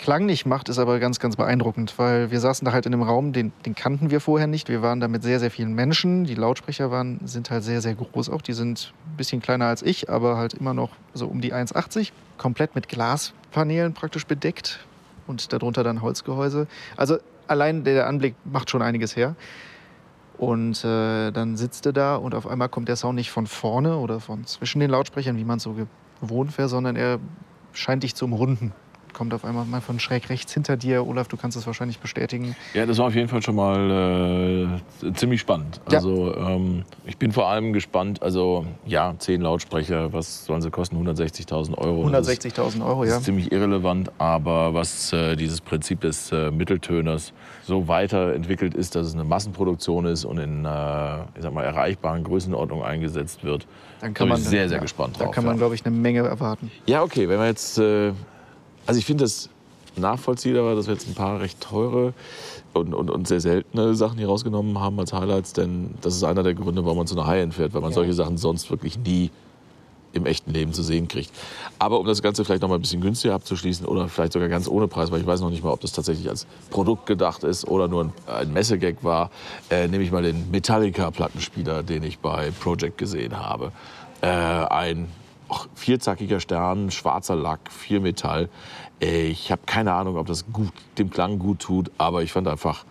klanglich 0.00 0.46
macht, 0.46 0.70
ist 0.70 0.78
aber 0.78 0.98
ganz, 0.98 1.20
ganz 1.20 1.36
beeindruckend, 1.36 1.98
weil 1.98 2.30
wir 2.30 2.40
saßen 2.40 2.64
da 2.64 2.72
halt 2.72 2.86
in 2.86 2.94
einem 2.94 3.02
Raum, 3.02 3.32
den, 3.32 3.52
den 3.66 3.74
kannten 3.74 4.10
wir 4.10 4.20
vorher 4.20 4.46
nicht. 4.46 4.70
Wir 4.70 4.80
waren 4.80 4.98
da 4.98 5.08
mit 5.08 5.22
sehr, 5.22 5.38
sehr 5.38 5.50
vielen 5.50 5.74
Menschen. 5.74 6.24
Die 6.24 6.34
Lautsprecher 6.34 6.90
waren, 6.90 7.20
sind 7.26 7.50
halt 7.50 7.62
sehr, 7.62 7.82
sehr 7.82 7.94
groß 7.94 8.30
auch. 8.30 8.40
Die 8.40 8.54
sind 8.54 8.94
ein 9.06 9.16
bisschen 9.16 9.42
kleiner 9.42 9.66
als 9.66 9.82
ich, 9.82 10.08
aber 10.08 10.38
halt 10.38 10.54
immer 10.54 10.72
noch 10.72 10.90
so 11.12 11.26
um 11.26 11.42
die 11.42 11.52
1,80. 11.52 12.12
Komplett 12.38 12.74
mit 12.74 12.88
Glaspaneelen 12.88 13.92
praktisch 13.92 14.26
bedeckt 14.26 14.80
und 15.26 15.52
darunter 15.52 15.84
dann 15.84 16.00
Holzgehäuse. 16.00 16.66
Also 16.96 17.18
allein 17.46 17.84
der 17.84 18.06
Anblick 18.06 18.34
macht 18.44 18.70
schon 18.70 18.80
einiges 18.80 19.16
her. 19.16 19.36
Und 20.40 20.82
äh, 20.86 21.32
dann 21.32 21.58
sitzt 21.58 21.84
du 21.84 21.92
da 21.92 22.16
und 22.16 22.34
auf 22.34 22.46
einmal 22.46 22.70
kommt 22.70 22.88
der 22.88 22.96
Sound 22.96 23.16
nicht 23.16 23.30
von 23.30 23.46
vorne 23.46 23.98
oder 23.98 24.20
von 24.20 24.46
zwischen 24.46 24.80
den 24.80 24.88
Lautsprechern, 24.88 25.36
wie 25.36 25.44
man 25.44 25.58
es 25.58 25.64
so 25.64 25.76
gewohnt 26.22 26.56
wäre, 26.56 26.66
sondern 26.66 26.96
er 26.96 27.18
scheint 27.74 28.04
dich 28.04 28.14
zu 28.14 28.24
umrunden. 28.24 28.72
Kommt 29.12 29.34
auf 29.34 29.44
einmal 29.44 29.64
mal 29.64 29.80
von 29.80 29.98
schräg 30.00 30.28
rechts 30.30 30.54
hinter 30.54 30.76
dir. 30.76 31.06
Olaf, 31.06 31.28
du 31.28 31.36
kannst 31.36 31.56
es 31.56 31.66
wahrscheinlich 31.66 31.98
bestätigen. 31.98 32.54
Ja, 32.74 32.86
das 32.86 32.98
war 32.98 33.06
auf 33.08 33.14
jeden 33.14 33.28
Fall 33.28 33.42
schon 33.42 33.54
mal 33.56 34.80
äh, 35.02 35.12
ziemlich 35.14 35.40
spannend. 35.40 35.80
Ja. 35.90 35.98
Also 35.98 36.34
ähm, 36.36 36.84
ich 37.04 37.16
bin 37.16 37.32
vor 37.32 37.48
allem 37.48 37.72
gespannt, 37.72 38.22
also 38.22 38.64
ja, 38.86 39.14
zehn 39.18 39.40
Lautsprecher, 39.42 40.12
was 40.12 40.46
sollen 40.46 40.62
sie 40.62 40.70
kosten? 40.70 40.96
160.000 40.96 41.76
Euro. 41.78 42.08
Das 42.08 42.28
ist- 42.28 42.44
160.000 42.44 42.84
Euro, 42.86 43.02
Das 43.02 43.10
ja. 43.12 43.18
ist 43.18 43.24
ziemlich 43.24 43.52
irrelevant, 43.52 44.10
aber 44.18 44.74
was 44.74 45.12
äh, 45.12 45.36
dieses 45.36 45.60
Prinzip 45.60 46.00
des 46.00 46.32
äh, 46.32 46.50
Mitteltöners 46.50 47.32
so 47.64 47.88
weiterentwickelt 47.88 48.74
ist, 48.74 48.94
dass 48.94 49.06
es 49.08 49.14
eine 49.14 49.24
Massenproduktion 49.24 50.06
ist 50.06 50.24
und 50.24 50.38
in 50.38 50.64
äh, 50.64 51.20
ich 51.36 51.42
sag 51.42 51.52
mal, 51.52 51.64
erreichbaren 51.64 52.24
Größenordnungen 52.24 52.84
eingesetzt 52.84 53.44
wird, 53.44 53.66
Dann 54.00 54.14
da 54.14 54.24
bin 54.24 54.34
ich 54.34 54.40
sehr, 54.44 54.68
sehr 54.68 54.78
gespannt 54.78 55.16
Da 55.18 55.24
drauf. 55.24 55.34
kann 55.34 55.44
man, 55.44 55.54
ja. 55.54 55.58
glaube 55.58 55.74
ich, 55.74 55.84
eine 55.84 55.94
Menge 55.96 56.20
erwarten. 56.20 56.70
Ja, 56.86 57.02
okay, 57.02 57.28
wenn 57.28 57.38
wir 57.38 57.46
jetzt. 57.46 57.78
Also 58.90 58.98
ich 58.98 59.06
finde 59.06 59.22
es 59.22 59.48
nachvollziehbar, 59.94 60.74
dass 60.74 60.88
wir 60.88 60.94
jetzt 60.94 61.06
ein 61.06 61.14
paar 61.14 61.38
recht 61.38 61.60
teure 61.60 62.12
und, 62.72 62.92
und, 62.92 63.08
und 63.08 63.28
sehr 63.28 63.40
seltene 63.40 63.94
Sachen 63.94 64.18
hier 64.18 64.26
rausgenommen 64.26 64.80
haben 64.80 64.98
als 64.98 65.12
Highlights, 65.12 65.52
denn 65.52 65.94
das 66.00 66.16
ist 66.16 66.24
einer 66.24 66.42
der 66.42 66.54
Gründe, 66.54 66.84
warum 66.84 66.98
man 66.98 67.06
zu 67.06 67.14
einer 67.14 67.24
High-End 67.24 67.54
fährt, 67.54 67.72
weil 67.72 67.82
man 67.82 67.92
solche 67.92 68.14
Sachen 68.14 68.36
sonst 68.36 68.68
wirklich 68.68 68.98
nie 68.98 69.30
im 70.12 70.26
echten 70.26 70.52
Leben 70.52 70.72
zu 70.72 70.82
sehen 70.82 71.06
kriegt. 71.06 71.30
Aber 71.78 72.00
um 72.00 72.06
das 72.08 72.20
Ganze 72.20 72.44
vielleicht 72.44 72.62
noch 72.62 72.68
mal 72.68 72.74
ein 72.74 72.80
bisschen 72.80 73.00
günstiger 73.00 73.34
abzuschließen 73.34 73.86
oder 73.86 74.08
vielleicht 74.08 74.32
sogar 74.32 74.48
ganz 74.48 74.66
ohne 74.66 74.88
Preis, 74.88 75.12
weil 75.12 75.20
ich 75.20 75.26
weiß 75.28 75.40
noch 75.40 75.50
nicht 75.50 75.62
mal, 75.62 75.70
ob 75.70 75.82
das 75.82 75.92
tatsächlich 75.92 76.28
als 76.28 76.48
Produkt 76.70 77.06
gedacht 77.06 77.44
ist 77.44 77.68
oder 77.68 77.86
nur 77.86 78.06
ein, 78.06 78.12
ein 78.26 78.52
Messegag 78.52 79.04
war, 79.04 79.30
äh, 79.70 79.86
nehme 79.86 80.02
ich 80.02 80.10
mal 80.10 80.24
den 80.24 80.50
Metallica-Plattenspieler, 80.50 81.84
den 81.84 82.02
ich 82.02 82.18
bei 82.18 82.50
Project 82.58 82.98
gesehen 82.98 83.38
habe. 83.38 83.70
Äh, 84.20 84.26
ein 84.26 85.06
och, 85.50 85.66
vierzackiger 85.74 86.40
Stern, 86.40 86.90
schwarzer 86.90 87.36
Lack, 87.36 87.70
viel 87.70 88.00
Metall. 88.00 88.48
Ich 89.00 89.50
habe 89.50 89.62
keine 89.66 89.92
Ahnung, 89.92 90.16
ob 90.16 90.26
das 90.26 90.44
gut, 90.52 90.72
dem 90.98 91.10
Klang 91.10 91.38
gut 91.38 91.60
tut, 91.60 91.90
aber 91.98 92.22
ich 92.22 92.32
fand 92.32 92.46
einfach, 92.48 92.84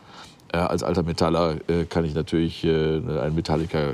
äh, 0.51 0.57
als 0.57 0.83
alter 0.83 1.03
Metaller 1.03 1.57
äh, 1.69 1.85
kann 1.85 2.05
ich 2.05 2.15
natürlich 2.15 2.63
äh, 2.63 2.69
einen 2.69 3.35
Metallica 3.35 3.93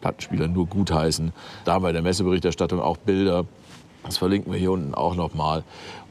Plattenspieler 0.00 0.48
nur 0.48 0.66
gutheißen. 0.66 1.32
Da 1.64 1.74
haben 1.74 1.84
wir 1.84 1.90
in 1.90 1.94
der 1.94 2.02
Messeberichterstattung 2.02 2.80
auch 2.80 2.96
Bilder. 2.96 3.44
Das 4.04 4.16
verlinken 4.18 4.52
wir 4.52 4.58
hier 4.58 4.72
unten 4.72 4.94
auch 4.94 5.14
nochmal. 5.14 5.62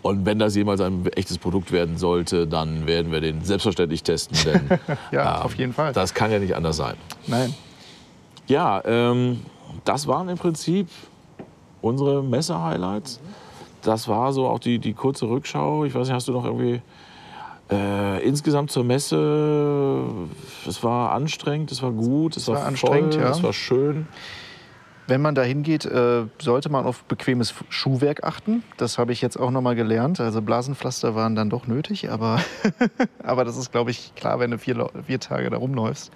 Und 0.01 0.25
wenn 0.25 0.39
das 0.39 0.55
jemals 0.55 0.79
ein 0.79 1.05
echtes 1.15 1.37
Produkt 1.39 1.71
werden 1.71 1.97
sollte, 1.97 2.47
dann 2.47 2.87
werden 2.87 3.11
wir 3.11 3.19
den 3.19 3.43
selbstverständlich 3.43 4.03
testen. 4.03 4.37
Denn 4.45 4.79
Ja, 5.11 5.37
ähm, 5.39 5.41
auf 5.43 5.55
jeden 5.55 5.73
Fall. 5.73 5.91
das 5.91 6.13
kann 6.13 6.31
ja 6.31 6.39
nicht 6.39 6.55
anders 6.55 6.77
sein. 6.77 6.95
Nein. 7.27 7.53
Ja, 8.47 8.81
ähm, 8.85 9.41
das 9.85 10.07
waren 10.07 10.29
im 10.29 10.37
Prinzip 10.37 10.87
unsere 11.81 12.23
Messe-Highlights. 12.23 13.19
Das 13.81 14.07
war 14.07 14.33
so 14.33 14.47
auch 14.47 14.59
die, 14.59 14.79
die 14.79 14.93
kurze 14.93 15.27
Rückschau. 15.27 15.85
Ich 15.85 15.95
weiß 15.95 16.07
nicht, 16.07 16.15
hast 16.15 16.27
du 16.27 16.33
noch 16.33 16.45
irgendwie 16.45 16.81
äh, 17.71 18.23
insgesamt 18.27 18.71
zur 18.71 18.83
Messe? 18.83 20.03
Es 20.67 20.83
war 20.83 21.11
anstrengend, 21.11 21.71
es 21.71 21.81
war 21.81 21.91
gut, 21.91 22.35
es, 22.35 22.47
war 22.47 22.55
war, 22.55 22.65
anstrengend, 22.65 23.15
voll, 23.15 23.23
ja. 23.23 23.29
es 23.29 23.43
war 23.43 23.53
schön. 23.53 24.07
Wenn 25.07 25.21
man 25.21 25.33
da 25.33 25.41
hingeht, 25.41 25.85
äh, 25.85 26.25
sollte 26.39 26.69
man 26.69 26.85
auf 26.85 27.03
bequemes 27.05 27.55
Schuhwerk 27.69 28.23
achten. 28.23 28.63
Das 28.77 28.99
habe 28.99 29.11
ich 29.11 29.21
jetzt 29.21 29.39
auch 29.39 29.49
noch 29.49 29.61
mal 29.61 29.75
gelernt. 29.75 30.19
Also 30.19 30.39
Blasenpflaster 30.41 31.15
waren 31.15 31.35
dann 31.35 31.49
doch 31.49 31.65
nötig, 31.65 32.11
aber, 32.11 32.39
aber 33.23 33.43
das 33.43 33.57
ist, 33.57 33.71
glaube 33.71 33.89
ich, 33.89 34.13
klar, 34.13 34.39
wenn 34.39 34.51
du 34.51 34.59
vier, 34.59 34.87
vier 35.07 35.19
Tage 35.19 35.49
da 35.49 35.57
rumläufst. 35.57 36.11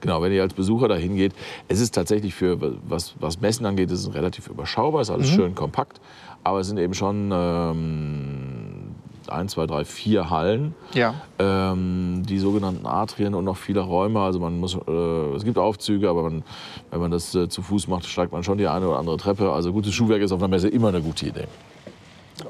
Genau, 0.00 0.22
wenn 0.22 0.32
ihr 0.32 0.42
als 0.42 0.54
Besucher 0.54 0.88
dahin 0.88 1.16
geht, 1.16 1.32
es 1.68 1.80
ist 1.80 1.94
tatsächlich 1.94 2.34
für, 2.34 2.58
was, 2.88 3.14
was 3.20 3.40
Messen 3.40 3.66
angeht, 3.66 3.90
ist 3.90 4.00
es 4.06 4.14
relativ 4.14 4.48
überschaubar, 4.48 5.02
ist 5.02 5.10
alles 5.10 5.28
schön 5.28 5.54
kompakt, 5.54 6.00
aber 6.42 6.60
es 6.60 6.68
sind 6.68 6.78
eben 6.78 6.94
schon 6.94 7.30
ähm, 7.32 8.94
ein, 9.28 9.48
zwei, 9.48 9.66
drei, 9.66 9.84
vier 9.84 10.30
Hallen, 10.30 10.74
Ja. 10.94 11.14
ähm, 11.38 12.22
die 12.26 12.38
sogenannten 12.38 12.86
Atrien 12.86 13.34
und 13.34 13.44
noch 13.44 13.56
viele 13.58 13.80
Räume. 13.80 14.20
Also 14.20 14.40
man 14.40 14.58
muss, 14.58 14.74
äh, 14.74 14.90
es 15.36 15.44
gibt 15.44 15.58
Aufzüge, 15.58 16.08
aber 16.08 16.22
man, 16.24 16.42
wenn 16.90 17.00
man 17.00 17.10
das 17.10 17.34
äh, 17.34 17.48
zu 17.48 17.62
Fuß 17.62 17.86
macht, 17.88 18.06
steigt 18.06 18.32
man 18.32 18.42
schon 18.42 18.58
die 18.58 18.66
eine 18.66 18.88
oder 18.88 18.98
andere 18.98 19.16
Treppe. 19.18 19.52
Also 19.52 19.72
gutes 19.72 19.92
Schuhwerk 19.94 20.22
ist 20.22 20.32
auf 20.32 20.40
einer 20.40 20.48
Messe 20.48 20.68
immer 20.68 20.88
eine 20.88 21.00
gute 21.00 21.26
Idee. 21.26 21.44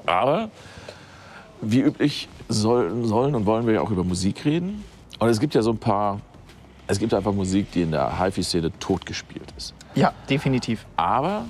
Aber 0.06 0.50
wie 1.60 1.80
üblich 1.80 2.28
sollen, 2.48 3.04
sollen 3.04 3.34
und 3.34 3.44
wollen 3.44 3.66
wir 3.66 3.74
ja 3.74 3.80
auch 3.82 3.90
über 3.90 4.04
Musik 4.04 4.44
reden. 4.46 4.82
Und 5.18 5.28
es 5.28 5.38
gibt 5.40 5.54
ja 5.54 5.60
so 5.62 5.70
ein 5.72 5.78
paar, 5.78 6.20
es 6.90 6.98
gibt 6.98 7.14
einfach 7.14 7.32
Musik, 7.32 7.70
die 7.72 7.82
in 7.82 7.92
der 7.92 8.18
HiFi-Szene 8.18 8.72
totgespielt 8.80 9.52
ist. 9.56 9.74
Ja, 9.94 10.12
definitiv. 10.28 10.86
Aber 10.96 11.44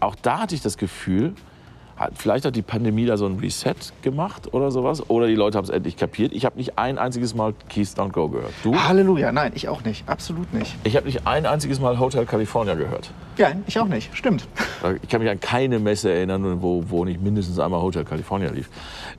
auch 0.00 0.14
da 0.16 0.40
hatte 0.40 0.54
ich 0.54 0.62
das 0.62 0.76
Gefühl, 0.76 1.34
hat, 1.96 2.12
vielleicht 2.16 2.44
hat 2.44 2.54
die 2.54 2.62
Pandemie 2.62 3.06
da 3.06 3.16
so 3.16 3.26
ein 3.26 3.38
Reset 3.38 3.74
gemacht 4.02 4.54
oder 4.54 4.70
sowas. 4.70 5.10
Oder 5.10 5.26
die 5.26 5.34
Leute 5.34 5.58
haben 5.58 5.64
es 5.64 5.70
endlich 5.70 5.96
kapiert. 5.96 6.32
Ich 6.32 6.44
habe 6.44 6.56
nicht 6.56 6.78
ein 6.78 6.98
einziges 6.98 7.34
Mal 7.34 7.54
Keys 7.68 7.96
Don't 7.96 8.12
Go 8.12 8.28
gehört. 8.28 8.52
Du? 8.62 8.74
Halleluja, 8.74 9.32
nein, 9.32 9.52
ich 9.54 9.68
auch 9.68 9.82
nicht. 9.84 10.08
Absolut 10.08 10.52
nicht. 10.52 10.76
Ich 10.84 10.96
habe 10.96 11.06
nicht 11.06 11.26
ein 11.26 11.46
einziges 11.46 11.80
Mal 11.80 11.98
Hotel 11.98 12.24
California 12.24 12.74
gehört. 12.74 13.10
Ja, 13.36 13.48
ich 13.66 13.78
auch 13.78 13.86
nicht. 13.88 14.16
Stimmt. 14.16 14.46
Ich 15.02 15.08
kann 15.08 15.20
mich 15.20 15.30
an 15.30 15.40
keine 15.40 15.78
Messe 15.78 16.12
erinnern, 16.12 16.62
wo, 16.62 16.84
wo 16.88 17.04
nicht 17.04 17.20
mindestens 17.20 17.58
einmal 17.58 17.80
Hotel 17.80 18.04
California 18.04 18.50
lief. 18.50 18.68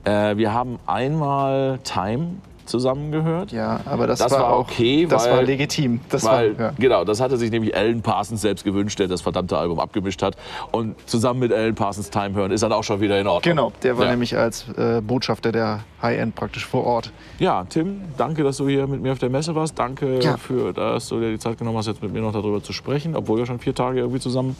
Äh, 0.04 0.36
wir 0.36 0.54
haben 0.54 0.78
einmal 0.86 1.78
Time 1.84 2.36
zusammengehört. 2.70 3.52
Ja, 3.52 3.80
aber 3.84 4.06
das, 4.06 4.18
Das 4.20 4.32
war, 4.32 4.40
war 4.40 4.52
auch, 4.54 4.60
okay, 4.60 5.06
Das 5.08 5.24
weil- 5.26 5.32
war 5.32 5.42
legitim. 5.42 6.00
Das 6.08 6.24
Weil, 6.24 6.58
war, 6.58 6.66
ja. 6.66 6.72
genau, 6.78 7.04
das 7.04 7.20
hatte 7.20 7.36
sich 7.36 7.50
nämlich 7.50 7.76
Alan 7.76 8.00
Parsons 8.02 8.40
selbst 8.40 8.64
gewünscht, 8.64 8.98
der 8.98 9.08
das 9.08 9.20
verdammte 9.20 9.58
Album 9.58 9.78
abgemischt 9.80 10.22
hat. 10.22 10.36
Und 10.72 10.94
zusammen 11.08 11.40
mit 11.40 11.52
Alan 11.52 11.74
Parsons 11.74 12.10
Time 12.10 12.34
hören 12.34 12.50
ist 12.52 12.62
dann 12.62 12.72
auch 12.72 12.84
schon 12.84 13.00
wieder 13.00 13.20
in 13.20 13.26
Ordnung. 13.26 13.42
Genau, 13.56 13.72
der 13.82 13.98
war 13.98 14.04
Ja. 14.06 14.10
nämlich 14.12 14.36
als 14.36 14.66
äh, 14.76 15.00
Botschafter 15.00 15.52
der 15.52 15.80
High-End 16.02 16.34
praktisch 16.34 16.64
vor 16.66 16.84
Ort. 16.84 17.12
Ja, 17.38 17.64
Tim, 17.68 18.00
danke, 18.16 18.42
dass 18.44 18.56
du 18.56 18.68
hier 18.68 18.86
mit 18.86 19.02
mir 19.02 19.12
auf 19.12 19.18
der 19.18 19.30
Messe 19.30 19.54
warst. 19.54 19.78
Danke, 19.78 20.20
Ja. 20.22 20.36
für, 20.36 20.72
dass 20.72 21.08
du 21.08 21.20
dir 21.20 21.30
die 21.30 21.38
Zeit 21.38 21.58
genommen 21.58 21.76
hast, 21.78 21.86
jetzt 21.88 22.02
mit 22.02 22.12
mir 22.12 22.20
noch 22.20 22.32
darüber 22.32 22.62
zu 22.62 22.72
sprechen, 22.72 23.14
obwohl 23.16 23.38
wir 23.38 23.46
schon 23.46 23.58
vier 23.58 23.74
Tage 23.74 23.98
irgendwie 24.00 24.20
zusammen 24.20 24.56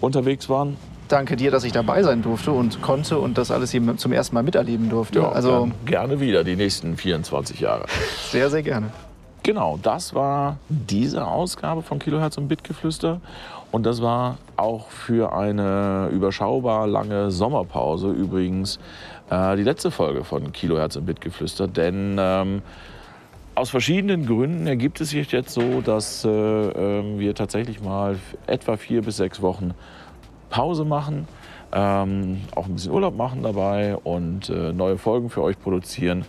unterwegs 0.00 0.48
waren. 0.48 0.76
Danke 1.14 1.36
dir, 1.36 1.52
dass 1.52 1.62
ich 1.62 1.70
dabei 1.70 2.02
sein 2.02 2.22
durfte 2.22 2.50
und 2.50 2.82
konnte 2.82 3.18
und 3.20 3.38
das 3.38 3.52
alles 3.52 3.70
hier 3.70 3.96
zum 3.98 4.12
ersten 4.12 4.34
Mal 4.34 4.42
miterleben 4.42 4.90
durfte. 4.90 5.24
also 5.28 5.50
gern- 5.66 5.72
gerne 5.86 6.18
wieder 6.20 6.42
die 6.42 6.56
nächsten 6.56 6.96
24 6.96 7.60
Jahre. 7.60 7.84
sehr, 8.32 8.50
sehr 8.50 8.64
gerne. 8.64 8.88
Genau, 9.44 9.78
das 9.80 10.12
war 10.16 10.56
diese 10.68 11.24
Ausgabe 11.24 11.82
von 11.82 12.00
Kilohertz 12.00 12.36
und 12.36 12.48
Bitgeflüster. 12.48 13.20
Und 13.70 13.86
das 13.86 14.02
war 14.02 14.38
auch 14.56 14.88
für 14.88 15.32
eine 15.32 16.08
überschaubar 16.10 16.88
lange 16.88 17.30
Sommerpause 17.30 18.08
übrigens 18.10 18.80
äh, 19.30 19.54
die 19.54 19.62
letzte 19.62 19.92
Folge 19.92 20.24
von 20.24 20.50
Kilohertz 20.52 20.96
und 20.96 21.06
Bitgeflüster. 21.06 21.68
Denn 21.68 22.16
ähm, 22.18 22.62
aus 23.54 23.70
verschiedenen 23.70 24.26
Gründen 24.26 24.66
ergibt 24.66 25.00
es 25.00 25.10
sich 25.10 25.30
jetzt 25.30 25.54
so, 25.54 25.80
dass 25.80 26.24
äh, 26.24 26.28
ähm, 26.28 27.20
wir 27.20 27.36
tatsächlich 27.36 27.80
mal 27.80 28.16
etwa 28.48 28.76
vier 28.76 29.02
bis 29.02 29.18
sechs 29.18 29.40
Wochen 29.42 29.74
Pause 30.54 30.84
machen, 30.84 31.26
ähm, 31.72 32.42
auch 32.54 32.66
ein 32.66 32.74
bisschen 32.74 32.92
Urlaub 32.92 33.16
machen 33.16 33.42
dabei 33.42 33.96
und 33.96 34.48
äh, 34.50 34.72
neue 34.72 34.98
Folgen 34.98 35.28
für 35.28 35.42
euch 35.42 35.58
produzieren 35.58 36.24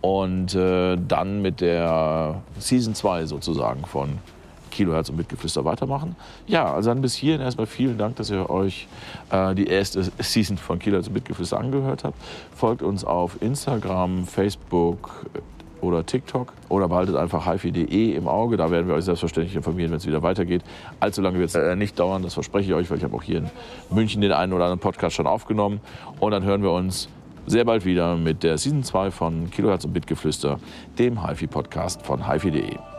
und 0.00 0.52
äh, 0.56 0.96
dann 0.96 1.42
mit 1.42 1.60
der 1.60 2.42
Season 2.58 2.96
2 2.96 3.26
sozusagen 3.26 3.86
von 3.86 4.18
Kilohertz 4.72 5.10
und 5.10 5.16
Mitgeflüster 5.16 5.64
weitermachen. 5.64 6.16
Ja, 6.48 6.74
also 6.74 6.90
dann 6.90 7.02
bis 7.02 7.14
hierhin 7.14 7.40
erstmal 7.40 7.68
vielen 7.68 7.98
Dank, 7.98 8.16
dass 8.16 8.30
ihr 8.30 8.50
euch 8.50 8.88
äh, 9.30 9.54
die 9.54 9.68
erste 9.68 10.02
Season 10.18 10.58
von 10.58 10.80
Kilohertz 10.80 11.06
und 11.06 11.14
Mitgeflüster 11.14 11.60
angehört 11.60 12.02
habt. 12.02 12.16
Folgt 12.56 12.82
uns 12.82 13.04
auf 13.04 13.40
Instagram, 13.40 14.26
Facebook 14.26 15.26
oder 15.80 16.04
TikTok 16.04 16.52
oder 16.68 16.88
behaltet 16.88 17.16
einfach 17.16 17.50
hifi.de 17.50 18.12
im 18.14 18.28
Auge. 18.28 18.56
Da 18.56 18.70
werden 18.70 18.88
wir 18.88 18.94
euch 18.94 19.04
selbstverständlich 19.04 19.56
informieren, 19.56 19.90
wenn 19.90 19.98
es 19.98 20.06
wieder 20.06 20.22
weitergeht. 20.22 20.62
Allzu 21.00 21.22
lange 21.22 21.38
wird 21.38 21.48
es 21.50 21.54
äh, 21.54 21.76
nicht 21.76 21.98
dauern, 21.98 22.22
das 22.22 22.34
verspreche 22.34 22.70
ich 22.70 22.74
euch, 22.74 22.90
weil 22.90 22.98
ich 22.98 23.04
habe 23.04 23.16
auch 23.16 23.22
hier 23.22 23.38
in 23.38 23.50
München 23.90 24.20
den 24.20 24.32
einen 24.32 24.52
oder 24.52 24.64
anderen 24.64 24.80
Podcast 24.80 25.16
schon 25.16 25.26
aufgenommen. 25.26 25.80
Und 26.20 26.32
dann 26.32 26.42
hören 26.44 26.62
wir 26.62 26.72
uns 26.72 27.08
sehr 27.46 27.64
bald 27.64 27.84
wieder 27.84 28.16
mit 28.16 28.42
der 28.42 28.58
Season 28.58 28.82
2 28.82 29.10
von 29.10 29.50
Kilohertz 29.50 29.84
und 29.84 29.92
Bitgeflüster, 29.92 30.58
dem 30.98 31.26
HiFi-Podcast 31.26 32.02
von 32.02 32.30
hifi.de. 32.30 32.97